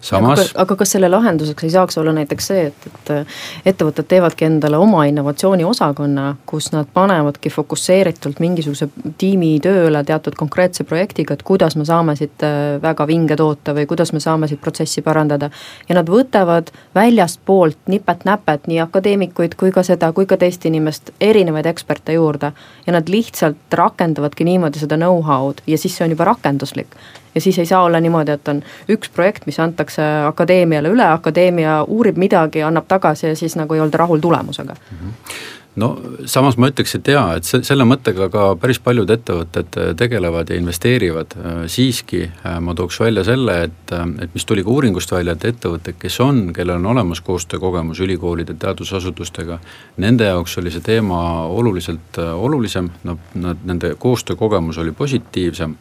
samas 0.00 0.52
aga, 0.54 0.76
kas 0.78 0.92
selle 0.94 1.08
lahenduseks 1.10 1.64
ei 1.66 1.70
saaks 1.70 1.98
olla 1.98 2.12
näiteks 2.14 2.46
see, 2.50 2.66
et, 2.70 2.86
et 2.86 3.10
äh, 3.12 3.38
ettevõtted 3.66 4.06
teevadki 4.08 4.46
endale 4.46 4.78
oma 4.78 5.04
innovatsiooniosakonna, 5.10 6.26
kus 6.46 6.70
nad 6.72 6.88
panevadki 6.94 7.50
fokusseeritult 7.50 8.40
mingisuguse 8.42 8.88
tiimi 9.18 9.56
tööle 9.64 10.02
teatud 10.06 10.38
konkreetse 10.38 10.86
projektiga, 10.88 11.34
et 11.34 11.42
kuidas 11.46 11.76
me 11.76 11.86
saame 11.88 12.14
siit 12.18 12.46
äh, 12.46 12.78
väga 12.82 13.06
vinge 13.10 13.36
toote 13.36 13.74
või 13.74 13.88
kuidas 13.90 14.14
me 14.14 14.22
saame 14.22 14.48
siit 14.48 14.62
protsessi 14.62 15.02
parandada. 15.02 15.50
ja 15.88 15.98
nad 15.98 16.08
võtavad 16.08 16.72
väljastpoolt 16.94 17.90
nipet-näpet 17.90 18.68
nii 18.70 18.80
akadeemikuid 18.86 19.58
kui 19.58 19.72
ka 19.74 19.82
seda, 19.82 20.12
kui 20.12 20.26
ka 20.26 20.36
teist 20.36 20.66
inimest, 20.66 21.10
erinevaid 21.20 21.66
eksperte 21.66 22.12
juurde. 22.12 22.52
ja 22.86 22.92
nad 22.92 23.08
lihtsalt 23.08 23.74
rakendavadki 23.74 24.44
niimoodi 24.44 24.78
seda 24.78 24.96
know-how'd 24.96 25.62
ja 25.66 25.78
siis 25.78 25.96
see 25.96 26.06
on 26.06 26.14
juba 26.14 26.30
rakenduslik 26.30 26.94
ja 27.38 27.44
siis 27.44 27.58
ei 27.62 27.70
saa 27.70 27.84
olla 27.86 28.00
niimoodi, 28.02 28.34
et 28.34 28.50
on 28.50 28.62
üks 28.90 29.12
projekt, 29.14 29.46
mis 29.46 29.60
antakse 29.62 30.02
akadeemiale 30.26 30.90
üle, 30.92 31.06
akadeemia 31.06 31.82
uurib 31.86 32.18
midagi, 32.18 32.64
annab 32.66 32.90
tagasi 32.90 33.30
ja 33.30 33.38
siis 33.38 33.56
nagu 33.56 33.78
ei 33.78 33.84
olda 33.84 34.04
rahul 34.04 34.24
tulemusega 34.24 34.74
mm. 34.74 34.98
-hmm 34.98 35.46
no 35.78 35.88
samas 36.28 36.56
ma 36.58 36.68
ütleks, 36.70 36.94
et 36.98 37.08
jaa, 37.12 37.36
et 37.38 37.46
see, 37.46 37.60
selle 37.66 37.86
mõttega 37.88 38.28
ka 38.32 38.44
päris 38.60 38.80
paljud 38.82 39.10
ettevõtted 39.12 39.78
äh, 39.80 39.90
tegelevad 39.98 40.50
ja 40.50 40.58
investeerivad, 40.58 41.36
äh, 41.38 41.60
siiski 41.70 42.24
äh, 42.28 42.58
ma 42.64 42.74
tooks 42.78 42.98
välja 43.02 43.24
selle, 43.26 43.58
et, 43.68 43.94
et 44.24 44.34
mis 44.34 44.46
tuli 44.48 44.64
ka 44.66 44.72
uuringust 44.74 45.12
välja, 45.14 45.36
et 45.36 45.46
ettevõtted, 45.52 45.98
kes 46.00 46.18
on, 46.24 46.42
kellel 46.56 46.78
on 46.80 46.90
olemas 46.94 47.22
koostöökogemus 47.26 48.02
ülikoolide, 48.04 48.56
teadusasutustega, 48.58 49.60
nende 50.04 50.30
jaoks 50.30 50.58
oli 50.62 50.74
see 50.74 50.84
teema 50.84 51.22
oluliselt 51.46 52.18
olulisem, 52.18 52.90
noh, 53.08 53.20
nad, 53.38 53.64
nende 53.68 53.94
koostöökogemus 54.00 54.80
oli 54.82 54.94
positiivsem 54.96 55.76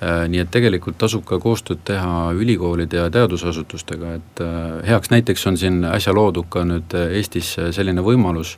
nii 0.00 0.42
et 0.42 0.50
tegelikult 0.52 0.98
tasub 1.00 1.24
ka 1.24 1.38
koostööd 1.40 1.80
teha 1.88 2.30
ülikoolide 2.36 2.98
ja 3.00 3.10
teadusasutustega, 3.10 4.12
et 4.18 4.42
äh, 4.44 4.64
heaks 4.90 5.10
näiteks 5.12 5.46
on 5.48 5.56
siin 5.56 5.84
äsja 5.88 6.12
loodud 6.14 6.50
ka 6.52 6.66
nüüd 6.68 6.92
äh, 6.92 7.14
Eestis 7.16 7.54
selline 7.72 8.04
võimalus 8.04 8.56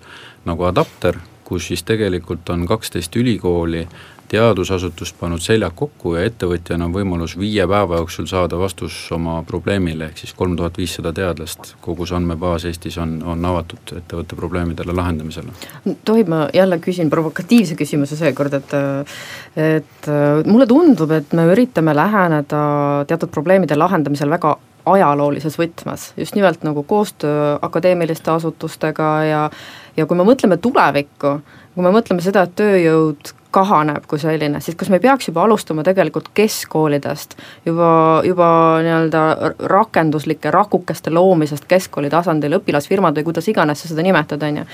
nagu 0.48 0.66
Adapter, 0.66 1.20
kus 1.46 1.70
siis 1.70 1.84
tegelikult 1.86 2.50
on 2.50 2.66
kaksteist 2.66 3.14
ülikooli 3.16 3.86
teadusasutust 4.28 5.16
pannud 5.20 5.40
seljad 5.42 5.72
kokku 5.76 6.14
ja 6.18 6.26
ettevõtjal 6.28 6.82
on 6.84 6.92
võimalus 6.92 7.34
viie 7.40 7.64
päeva 7.68 8.00
jooksul 8.02 8.28
saada 8.28 8.58
vastus 8.60 8.96
oma 9.14 9.38
probleemile, 9.48 10.10
ehk 10.10 10.22
siis 10.22 10.34
kolm 10.36 10.56
tuhat 10.56 10.76
viissada 10.78 11.12
teadlast, 11.16 11.74
kogu 11.84 12.06
see 12.06 12.18
andmebaas 12.18 12.66
Eestis 12.68 12.98
on, 13.00 13.18
on 13.24 13.44
avatud 13.48 13.94
ettevõtte 13.96 14.36
probleemidele 14.36 14.92
lahendamisele. 14.96 15.54
tohib, 16.04 16.28
ma 16.28 16.44
jälle 16.54 16.78
küsin 16.84 17.10
provokatiivse 17.10 17.78
küsimuse 17.78 18.16
seekord, 18.20 18.58
et 18.60 18.76
et 19.58 20.08
mulle 20.46 20.66
tundub, 20.66 21.10
et 21.16 21.32
me 21.32 21.48
üritame 21.52 21.94
läheneda 21.96 22.62
teatud 23.08 23.32
probleemide 23.32 23.76
lahendamisel 23.76 24.30
väga 24.30 24.56
ajaloolises 24.88 25.58
võtmes, 25.58 26.12
just 26.16 26.36
nimelt 26.36 26.62
nagu 26.64 26.82
koostöö 26.82 27.58
akadeemiliste 27.62 28.30
asutustega 28.30 29.08
ja 29.24 29.42
ja 29.96 30.06
kui 30.06 30.16
me 30.16 30.24
mõtleme 30.26 30.60
tulevikku, 30.62 31.32
kui 31.74 31.84
me 31.84 31.92
mõtleme 31.94 32.22
seda, 32.24 32.44
et 32.46 32.54
tööjõud 32.58 33.32
kahaneb 33.50 34.04
kui 34.08 34.20
selline, 34.20 34.60
siis 34.60 34.76
kas 34.76 34.90
me 34.92 34.98
ei 34.98 35.00
peaks 35.00 35.28
juba 35.30 35.42
alustama 35.46 35.82
tegelikult 35.84 36.28
keskkoolidest, 36.36 37.36
juba, 37.66 37.90
juba 38.24 38.48
nii-öelda 38.84 39.22
rakenduslike 39.72 40.50
rakukeste 40.50 41.10
loomisest 41.10 41.64
keskkooli 41.68 42.10
tasandil, 42.12 42.58
õpilasfirmad 42.58 43.16
või 43.16 43.30
kuidas 43.30 43.48
iganes 43.48 43.80
sa 43.82 43.88
seda 43.88 44.04
nimetad, 44.04 44.42
on 44.44 44.58
ju. 44.60 44.64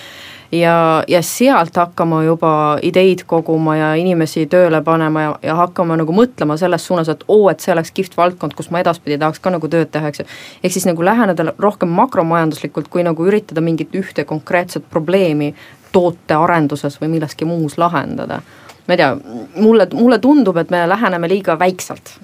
ja, 0.59 0.75
ja 1.09 1.21
sealt 1.23 1.77
hakkama 1.77 2.25
juba 2.25 2.55
ideid 2.83 3.23
koguma 3.31 3.77
ja 3.77 3.93
inimesi 3.95 4.49
tööle 4.51 4.83
panema 4.83 5.23
ja, 5.23 5.37
ja 5.43 5.55
hakkama 5.63 6.01
nagu 6.03 6.17
mõtlema 6.17 6.59
selles 6.59 6.87
suunas, 6.87 7.09
et 7.09 7.23
oo, 7.29 7.47
et 7.51 7.63
see 7.63 7.73
oleks 7.77 7.95
kihvt 7.95 8.19
valdkond, 8.19 8.59
kus 8.59 8.73
ma 8.75 8.83
edaspidi 8.83 9.21
tahaks 9.23 9.39
ka 9.39 9.55
nagu 9.55 9.71
tööd 9.71 9.95
teha, 9.95 10.11
eks 10.11 10.25
ju. 10.25 10.29
ehk 10.65 10.75
siis 10.75 10.89
nagu 10.91 11.07
läheneda 11.07 11.53
rohkem 11.59 11.95
makromajanduslikult, 11.95 12.91
kui 12.91 13.07
nagu 13.07 13.31
üritada 13.31 13.63
mingit 13.63 13.95
ühte 13.95 14.27
konkreetset 14.27 14.91
probleemi 14.91 15.55
tootearenduses 15.95 16.99
või 16.99 17.15
milleski 17.15 17.47
muus 17.47 17.79
lahendada 17.79 18.43
ma 18.87 18.95
ei 18.95 19.01
tea, 19.01 19.15
mulle, 19.57 19.89
mulle 19.95 20.19
tundub, 20.19 20.57
et 20.61 20.71
me 20.71 20.85
läheneme 20.89 21.29
liiga 21.29 21.59
väiksalt, 21.59 22.19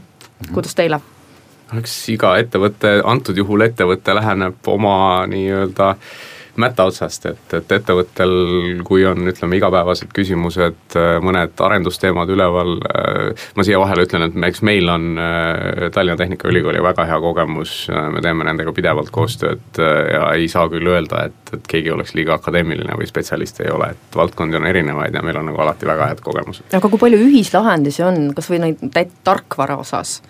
kuidas 0.53 0.75
teile? 0.75 1.01
eks 1.79 1.93
iga 2.11 2.35
ettevõte, 2.41 2.97
antud 3.07 3.37
juhul 3.39 3.63
ettevõte 3.63 4.15
läheneb 4.17 4.69
oma 4.73 5.27
nii-öelda 5.31 5.93
äh, 5.93 6.19
mätta 6.61 6.87
otsast, 6.89 7.27
et, 7.31 7.55
et 7.57 7.73
ettevõttel, 7.77 8.33
kui 8.87 9.05
on, 9.09 9.29
ütleme, 9.31 9.59
igapäevased 9.59 10.13
küsimused, 10.17 10.97
mõned 11.25 11.61
arendusteemad 11.67 12.31
üleval, 12.33 12.77
ma 13.57 13.67
siia 13.67 13.81
vahele 13.81 14.07
ütlen, 14.07 14.27
et 14.29 14.39
eks 14.51 14.63
meil 14.67 14.89
on 14.93 15.07
äh, 15.21 15.89
Tallinna 15.95 16.19
Tehnikaülikooli 16.21 16.83
väga 16.85 17.07
hea 17.09 17.19
kogemus, 17.23 17.75
me 18.15 18.23
teeme 18.25 18.47
nendega 18.49 18.75
pidevalt 18.77 19.13
koostööd 19.15 19.81
äh, 19.81 20.03
ja 20.15 20.27
ei 20.37 20.49
saa 20.53 20.69
küll 20.73 20.91
öelda, 20.91 21.27
et, 21.31 21.55
et 21.57 21.71
keegi 21.71 21.93
oleks 21.95 22.15
liiga 22.19 22.37
akadeemiline 22.39 22.99
või 22.99 23.09
spetsialist 23.11 23.63
ei 23.65 23.73
ole, 23.73 23.93
et 23.95 24.21
valdkondi 24.21 24.61
on 24.61 24.69
erinevaid 24.71 25.17
ja 25.17 25.25
meil 25.27 25.41
on 25.41 25.51
nagu 25.51 25.63
alati 25.65 25.89
väga 25.89 26.13
head 26.13 26.23
kogemused. 26.25 26.69
aga 26.77 26.93
kui 26.93 27.03
palju 27.03 27.21
ühislahendusi 27.31 28.07
on, 28.07 28.31
kas 28.37 28.51
või 28.53 28.65
neid 28.67 29.19
tarkvara 29.25 29.81
osas? 29.81 30.21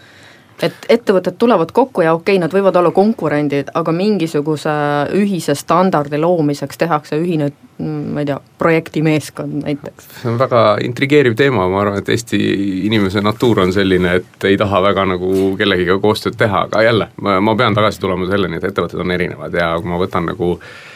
Et 0.62 0.86
ettevõtted 0.88 1.38
tulevad 1.38 1.72
kokku 1.72 2.04
ja 2.04 2.14
okei 2.14 2.36
okay,, 2.36 2.42
nad 2.42 2.54
võivad 2.54 2.76
olla 2.80 2.92
konkurendid, 2.94 3.72
aga 3.74 3.92
mingisuguse 3.92 4.74
ühise 5.16 5.54
standardi 5.58 6.20
loomiseks 6.20 6.78
tehakse 6.80 7.18
ühine 7.20 7.50
ma 7.80 8.20
ei 8.20 8.28
tea, 8.28 8.36
projektimeeskond 8.60 9.62
näiteks? 9.64 10.08
see 10.20 10.28
on 10.30 10.38
väga 10.40 10.64
intrigeeriv 10.84 11.36
teema, 11.36 11.68
ma 11.72 11.80
arvan, 11.80 11.98
et 12.02 12.12
Eesti 12.12 12.40
inimese 12.86 13.22
natuur 13.24 13.62
on 13.64 13.72
selline, 13.72 14.18
et 14.20 14.48
ei 14.48 14.58
taha 14.60 14.82
väga 14.90 15.06
nagu 15.14 15.32
kellegiga 15.58 15.96
koostööd 16.02 16.36
teha, 16.40 16.66
aga 16.68 16.84
jälle, 16.84 17.08
ma, 17.24 17.56
pean 17.56 17.76
tagasi 17.76 18.00
tulema 18.00 18.28
selleni, 18.28 18.60
et 18.60 18.68
ettevõtted 18.68 19.00
on 19.00 19.16
erinevad 19.16 19.56
ja 19.56 19.72
kui 19.80 19.88
ma 19.88 20.00
võtan 20.02 20.28
nagu 20.28 20.58
Äh, 20.58 20.89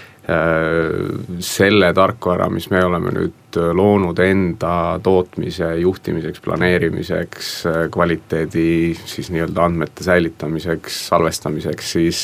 selle 1.45 1.91
tarkvara, 1.93 2.47
mis 2.49 2.71
me 2.73 2.81
oleme 2.85 3.11
nüüd 3.13 3.59
äh, 3.61 3.73
loonud 3.77 4.19
enda 4.25 4.99
tootmise 5.05 5.75
juhtimiseks, 5.83 6.41
planeerimiseks, 6.45 7.51
äh, 7.69 7.81
kvaliteedi 7.93 8.95
siis 9.05 9.29
nii-öelda 9.35 9.67
andmete 9.69 10.07
säilitamiseks, 10.07 11.03
salvestamiseks, 11.11 11.93
siis 11.99 12.23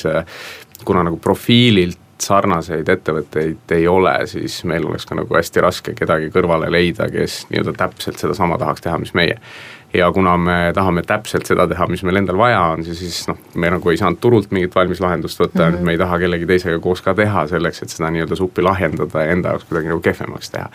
kuna 0.84 1.04
nagu 1.04 1.20
profiililt 1.20 1.98
sarnaseid 2.22 2.88
ettevõtteid 2.88 3.74
ei 3.76 3.88
ole, 3.88 4.14
siis 4.30 4.62
meil 4.68 4.86
oleks 4.86 5.06
ka 5.08 5.18
nagu 5.18 5.36
hästi 5.36 5.64
raske 5.64 5.94
kedagi 5.98 6.30
kõrvale 6.34 6.70
leida, 6.72 7.08
kes 7.12 7.44
nii-öelda 7.50 7.76
täpselt 7.78 8.22
sedasama 8.22 8.58
tahaks 8.60 8.84
teha, 8.86 8.98
mis 9.02 9.14
meie 9.14 9.38
ja 9.94 10.12
kuna 10.12 10.36
me 10.38 10.72
tahame 10.74 11.02
täpselt 11.02 11.46
seda 11.46 11.66
teha, 11.68 11.86
mis 11.90 12.02
meil 12.06 12.20
endal 12.20 12.38
vaja 12.38 12.60
on, 12.74 12.84
siis 12.86 13.24
noh, 13.28 13.38
me 13.54 13.70
nagu 13.74 13.90
ei 13.90 13.98
saanud 13.98 14.20
turult 14.22 14.52
mingit 14.54 14.74
valmis 14.74 15.00
lahendust 15.02 15.40
võtta 15.40 15.64
mm, 15.64 15.76
-hmm. 15.76 15.86
me 15.86 15.96
ei 15.96 15.98
taha 15.98 16.18
kellegi 16.22 16.46
teisega 16.46 16.78
koos 16.78 17.02
ka 17.02 17.14
teha 17.14 17.46
selleks, 17.50 17.82
et 17.82 17.94
seda 17.94 18.10
nii-öelda 18.10 18.38
suppi 18.38 18.62
lahjendada 18.62 19.24
ja 19.24 19.32
enda 19.34 19.54
jaoks 19.54 19.66
kuidagi 19.68 19.90
nagu 19.90 20.00
kehvemaks 20.00 20.50
teha 20.50 20.70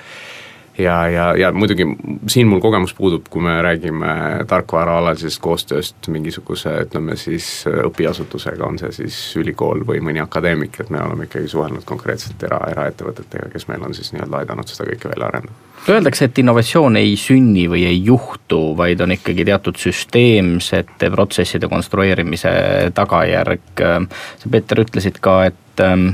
ja, 0.78 1.08
ja, 1.08 1.26
ja 1.38 1.52
muidugi 1.52 1.86
siin 2.28 2.48
mul 2.48 2.60
kogemus 2.60 2.94
puudub, 2.94 3.28
kui 3.30 3.42
me 3.42 3.56
räägime 3.62 4.16
tarkvaraalatisest 4.48 5.42
koostööst 5.42 6.10
mingisuguse, 6.12 6.74
ütleme 6.86 7.16
siis 7.20 7.48
õpiasutusega, 7.70 8.66
on 8.68 8.80
see 8.82 8.92
siis 8.96 9.20
ülikool 9.40 9.86
või 9.88 10.02
mõni 10.04 10.24
akadeemik, 10.24 10.80
et 10.80 10.92
me 10.94 11.02
oleme 11.04 11.30
ikkagi 11.30 11.50
suhelnud 11.52 11.86
konkreetselt 11.88 12.44
era, 12.44 12.60
eraettevõtetega, 12.72 13.50
kes 13.54 13.68
meil 13.72 13.86
on 13.88 13.96
siis 13.98 14.12
nii-öelda 14.16 14.44
aidanud 14.44 14.72
seda 14.72 14.90
kõike 14.92 15.12
välja 15.14 15.32
arendada. 15.32 15.62
Öeldakse, 15.90 16.26
et 16.26 16.40
innovatsioon 16.42 16.98
ei 16.98 17.14
sünni 17.20 17.68
või 17.70 17.84
ei 17.86 18.00
juhtu, 18.06 18.60
vaid 18.78 19.02
on 19.06 19.14
ikkagi 19.14 19.46
teatud 19.46 19.78
süsteemsete 19.78 21.12
protsesside 21.14 21.70
konstrueerimise 21.70 22.56
tagajärg. 22.98 23.62
sa, 23.76 24.50
Peeter, 24.50 24.82
ütlesid 24.82 25.22
ka, 25.22 25.44
et 25.52 25.65
ähm, 25.80 26.08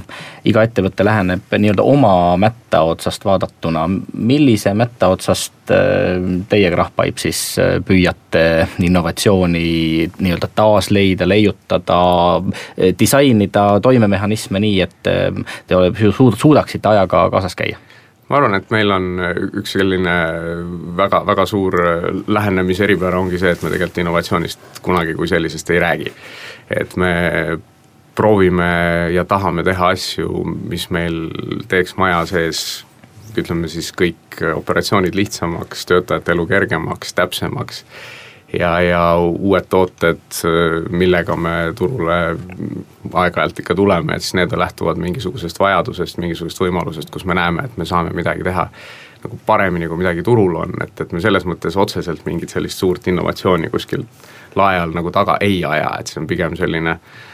iga 0.46 0.64
ettevõte 0.66 1.06
läheneb 1.06 1.54
nii-öelda 1.58 1.84
oma 1.84 2.38
mätta 2.42 2.82
otsast 2.88 3.26
vaadatuna. 3.26 3.90
millise 4.14 4.74
mätta 4.74 5.08
otsast 5.08 5.72
äh, 5.72 6.22
teie, 6.50 6.72
Krahpaip, 6.72 7.18
siis 7.18 7.60
äh, 7.60 7.78
püüate 7.86 8.68
innovatsiooni 8.80 10.12
nii-öelda 10.20 10.50
taas 10.56 10.92
leida, 10.92 11.28
leiutada, 11.30 12.02
äh, 12.38 12.94
disainida 13.00 13.80
toimemehhanisme 13.82 14.60
nii, 14.60 14.82
et 14.82 15.08
äh, 15.08 15.32
te 15.68 16.12
suudaksite 16.38 16.90
ajaga 16.90 17.30
kaasas 17.30 17.56
käia? 17.56 17.78
ma 18.32 18.38
arvan, 18.40 18.56
et 18.56 18.70
meil 18.72 18.92
on 18.96 19.08
üks 19.60 19.74
selline 19.76 20.14
väga, 20.96 21.20
väga 21.28 21.46
suur 21.50 21.76
lähenemise 22.32 22.86
eripära 22.88 23.20
ongi 23.20 23.40
see, 23.42 23.52
et 23.52 23.64
me 23.66 23.74
tegelikult 23.74 24.00
innovatsioonist 24.06 24.80
kunagi 24.86 25.18
kui 25.20 25.28
sellisest 25.28 25.70
ei 25.76 25.82
räägi. 25.84 26.14
et 26.80 26.96
me 26.96 27.12
proovime 28.16 29.10
ja 29.14 29.26
tahame 29.26 29.64
teha 29.64 29.92
asju, 29.96 30.46
mis 30.70 30.90
meil 30.90 31.30
teeks 31.72 31.96
maja 31.98 32.26
sees 32.30 32.64
ütleme 33.40 33.70
siis 33.72 33.92
kõik 33.96 34.42
operatsioonid 34.56 35.16
lihtsamaks, 35.16 35.86
töötajate 35.88 36.34
elu 36.36 36.46
kergemaks, 36.50 37.14
täpsemaks. 37.16 37.86
Ja, 38.52 38.74
ja 38.84 39.04
uued 39.16 39.70
tooted, 39.72 40.42
millega 40.92 41.38
me 41.40 41.54
turule 41.76 42.18
aeg-ajalt 43.14 43.62
ikka 43.64 43.76
tuleme, 43.80 44.18
et 44.18 44.26
siis 44.26 44.36
need 44.36 44.52
lähtuvad 44.60 45.00
mingisugusest 45.00 45.60
vajadusest, 45.60 46.20
mingisugusest 46.20 46.60
võimalusest, 46.60 47.14
kus 47.14 47.24
me 47.24 47.38
näeme, 47.40 47.64
et 47.70 47.80
me 47.80 47.88
saame 47.88 48.12
midagi 48.18 48.44
teha 48.44 48.68
nagu 49.24 49.40
paremini, 49.46 49.88
kui 49.88 50.02
midagi 50.02 50.26
turul 50.28 50.58
on, 50.60 50.76
et, 50.84 50.92
et 51.00 51.16
me 51.16 51.24
selles 51.24 51.48
mõttes 51.48 51.80
otseselt 51.80 52.26
mingit 52.28 52.52
sellist 52.52 52.84
suurt 52.84 53.08
innovatsiooni 53.08 53.72
kuskil 53.72 54.04
lae 54.60 54.82
all 54.82 54.92
nagu 54.98 55.14
taga 55.16 55.38
ei 55.40 55.62
aja, 55.64 55.94
et 56.02 56.12
see 56.12 56.20
on 56.20 56.28
pigem 56.28 56.58
selline 56.60 56.98
äh, 56.98 57.31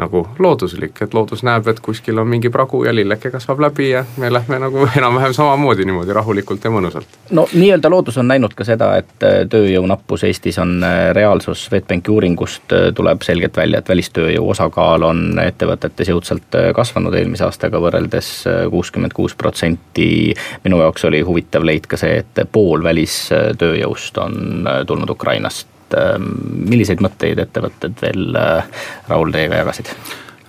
nagu 0.00 0.22
looduslik, 0.38 1.02
et 1.04 1.14
loodus 1.14 1.42
näeb, 1.46 1.68
et 1.70 1.80
kuskil 1.84 2.18
on 2.18 2.28
mingi 2.28 2.50
pragu 2.52 2.82
ja 2.84 2.94
lilleke 2.94 3.30
kasvab 3.30 3.60
läbi 3.60 3.90
ja 3.90 4.04
me 4.20 4.32
lähme 4.32 4.58
nagu 4.62 4.86
enam-vähem 4.98 5.34
samamoodi 5.36 5.86
niimoodi 5.88 6.16
rahulikult 6.16 6.64
ja 6.64 6.72
mõnusalt. 6.74 7.18
no 7.30 7.46
nii-öelda 7.52 7.90
loodus 7.90 8.18
on 8.18 8.28
näinud 8.28 8.54
ka 8.56 8.66
seda, 8.66 8.92
et 9.00 9.26
äh, 9.26 9.40
tööjõunappus 9.50 10.24
Eestis 10.28 10.58
on 10.62 10.78
äh, 10.84 11.10
reaalsus, 11.16 11.64
Swedbanki 11.68 12.10
uuringust 12.10 12.72
äh, 12.76 12.88
tuleb 12.94 13.24
selgelt 13.26 13.56
välja, 13.56 13.80
et 13.80 13.88
välistööjõu 13.88 14.50
osakaal 14.54 15.06
on 15.10 15.24
ettevõtetes 15.44 16.12
jõudsalt 16.12 16.58
kasvanud 16.76 17.14
eelmise 17.14 17.44
aastaga 17.46 17.80
võrreldes 17.82 18.30
kuuskümmend 18.70 19.12
kuus 19.16 19.34
protsenti. 19.34 20.34
minu 20.64 20.80
jaoks 20.80 21.04
oli 21.04 21.20
huvitav 21.26 21.64
leid 21.64 21.86
ka 21.90 21.96
see, 22.00 22.22
et 22.22 22.44
pool 22.52 22.82
välistööjõust 22.84 24.18
on 24.18 24.68
tulnud 24.86 25.10
Ukrainast 25.10 25.79
et 25.90 25.98
ähm, 25.98 26.32
milliseid 26.70 27.02
mõtteid 27.02 27.40
ettevõtted 27.42 27.98
veel 28.00 28.36
äh, 28.38 28.82
Raul 29.08 29.32
teiega 29.34 29.60
jagasid? 29.62 29.90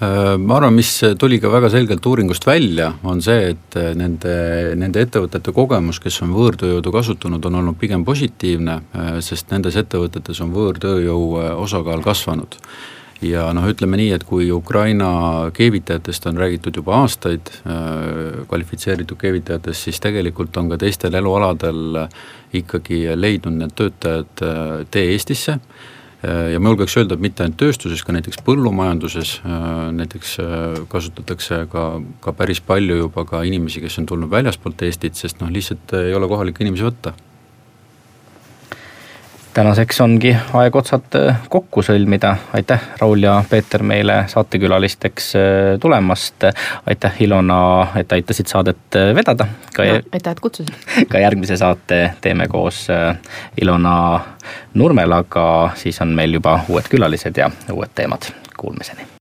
Äh, 0.01 0.37
ma 0.37 0.57
arvan, 0.59 0.75
mis 0.77 0.93
tuli 1.19 1.39
ka 1.41 1.51
väga 1.53 1.71
selgelt 1.73 2.05
uuringust 2.05 2.45
välja, 2.45 2.91
on 3.03 3.21
see, 3.25 3.51
et 3.55 3.77
äh, 3.79 3.91
nende, 3.97 4.35
nende 4.77 5.01
ettevõtete 5.01 5.53
kogemus, 5.55 5.99
kes 6.03 6.21
on 6.25 6.33
võõrtööjõudu 6.37 6.93
kasutanud, 6.93 7.45
on 7.49 7.61
olnud 7.61 7.79
pigem 7.81 8.05
positiivne, 8.05 8.79
sest 9.25 9.51
nendes 9.53 9.77
ettevõtetes 9.81 10.41
on 10.45 10.53
võõrtööjõu 10.55 11.37
osakaal 11.61 12.03
kasvanud 12.05 12.59
ja 13.25 13.45
noh, 13.55 13.67
ütleme 13.69 13.99
nii, 13.99 14.11
et 14.15 14.25
kui 14.27 14.49
Ukraina 14.53 15.51
keevitajatest 15.55 16.25
on 16.31 16.39
räägitud 16.41 16.77
juba 16.81 16.97
aastaid, 17.03 17.53
äh, 17.65 18.43
kvalifitseeritud 18.49 19.19
keevitajatest, 19.21 19.87
siis 19.87 20.01
tegelikult 20.03 20.57
on 20.57 20.71
ka 20.71 20.79
teistel 20.81 21.15
elualadel 21.17 22.05
ikkagi 22.57 23.05
leidnud 23.15 23.59
need 23.61 23.75
töötajad 23.77 24.45
äh, 24.45 24.75
tee 24.91 25.13
Eestisse. 25.13 25.59
Äh, 26.25 26.51
ja 26.53 26.59
ma 26.59 26.73
julgeks 26.73 26.97
öelda, 26.97 27.17
et 27.17 27.25
mitte 27.25 27.45
ainult 27.45 27.59
tööstuses, 27.61 28.03
ka 28.05 28.15
näiteks 28.17 28.41
põllumajanduses 28.45 29.37
näiteks 29.97 30.37
kasutatakse 30.89 31.65
ka, 31.71 31.89
ka 32.21 32.33
päris 32.37 32.61
palju 32.65 33.03
juba 33.03 33.25
ka 33.29 33.45
inimesi, 33.47 33.83
kes 33.85 34.01
on 34.01 34.09
tulnud 34.09 34.33
väljaspoolt 34.33 34.81
Eestit, 34.87 35.19
sest 35.19 35.43
noh, 35.43 35.53
lihtsalt 35.53 35.93
ei 36.01 36.17
ole 36.17 36.29
kohalikke 36.31 36.65
inimesi 36.65 36.89
võtta 36.89 37.13
tänaseks 39.53 40.01
ongi 40.01 40.31
aeg 40.53 40.75
otsad 40.75 41.15
äh, 41.19 41.39
kokku 41.49 41.83
sõlmida, 41.85 42.35
aitäh, 42.55 42.81
Raul 43.01 43.23
ja 43.25 43.35
Peeter 43.49 43.83
meile 43.83 44.23
saatekülalisteks 44.31 45.31
äh, 45.35 45.43
tulemast. 45.79 46.47
aitäh, 46.87 47.21
Ilona, 47.25 47.87
et 47.95 48.11
aitasid 48.11 48.47
saadet 48.47 48.95
äh, 48.95 49.15
vedada. 49.15 49.47
No, 49.77 49.85
aitäh, 50.11 50.31
et 50.31 50.39
kutsusid. 50.39 50.75
ka 51.11 51.19
järgmise 51.19 51.57
saate 51.57 52.01
teeme 52.21 52.47
koos 52.47 52.87
Ilona 53.61 53.95
Nurmelaga, 54.73 55.71
siis 55.75 56.01
on 56.01 56.15
meil 56.15 56.39
juba 56.39 56.59
uued 56.69 56.91
külalised 56.91 57.37
ja 57.37 57.51
uued 57.71 57.95
teemad, 57.95 58.31
kuulmiseni 58.57 59.20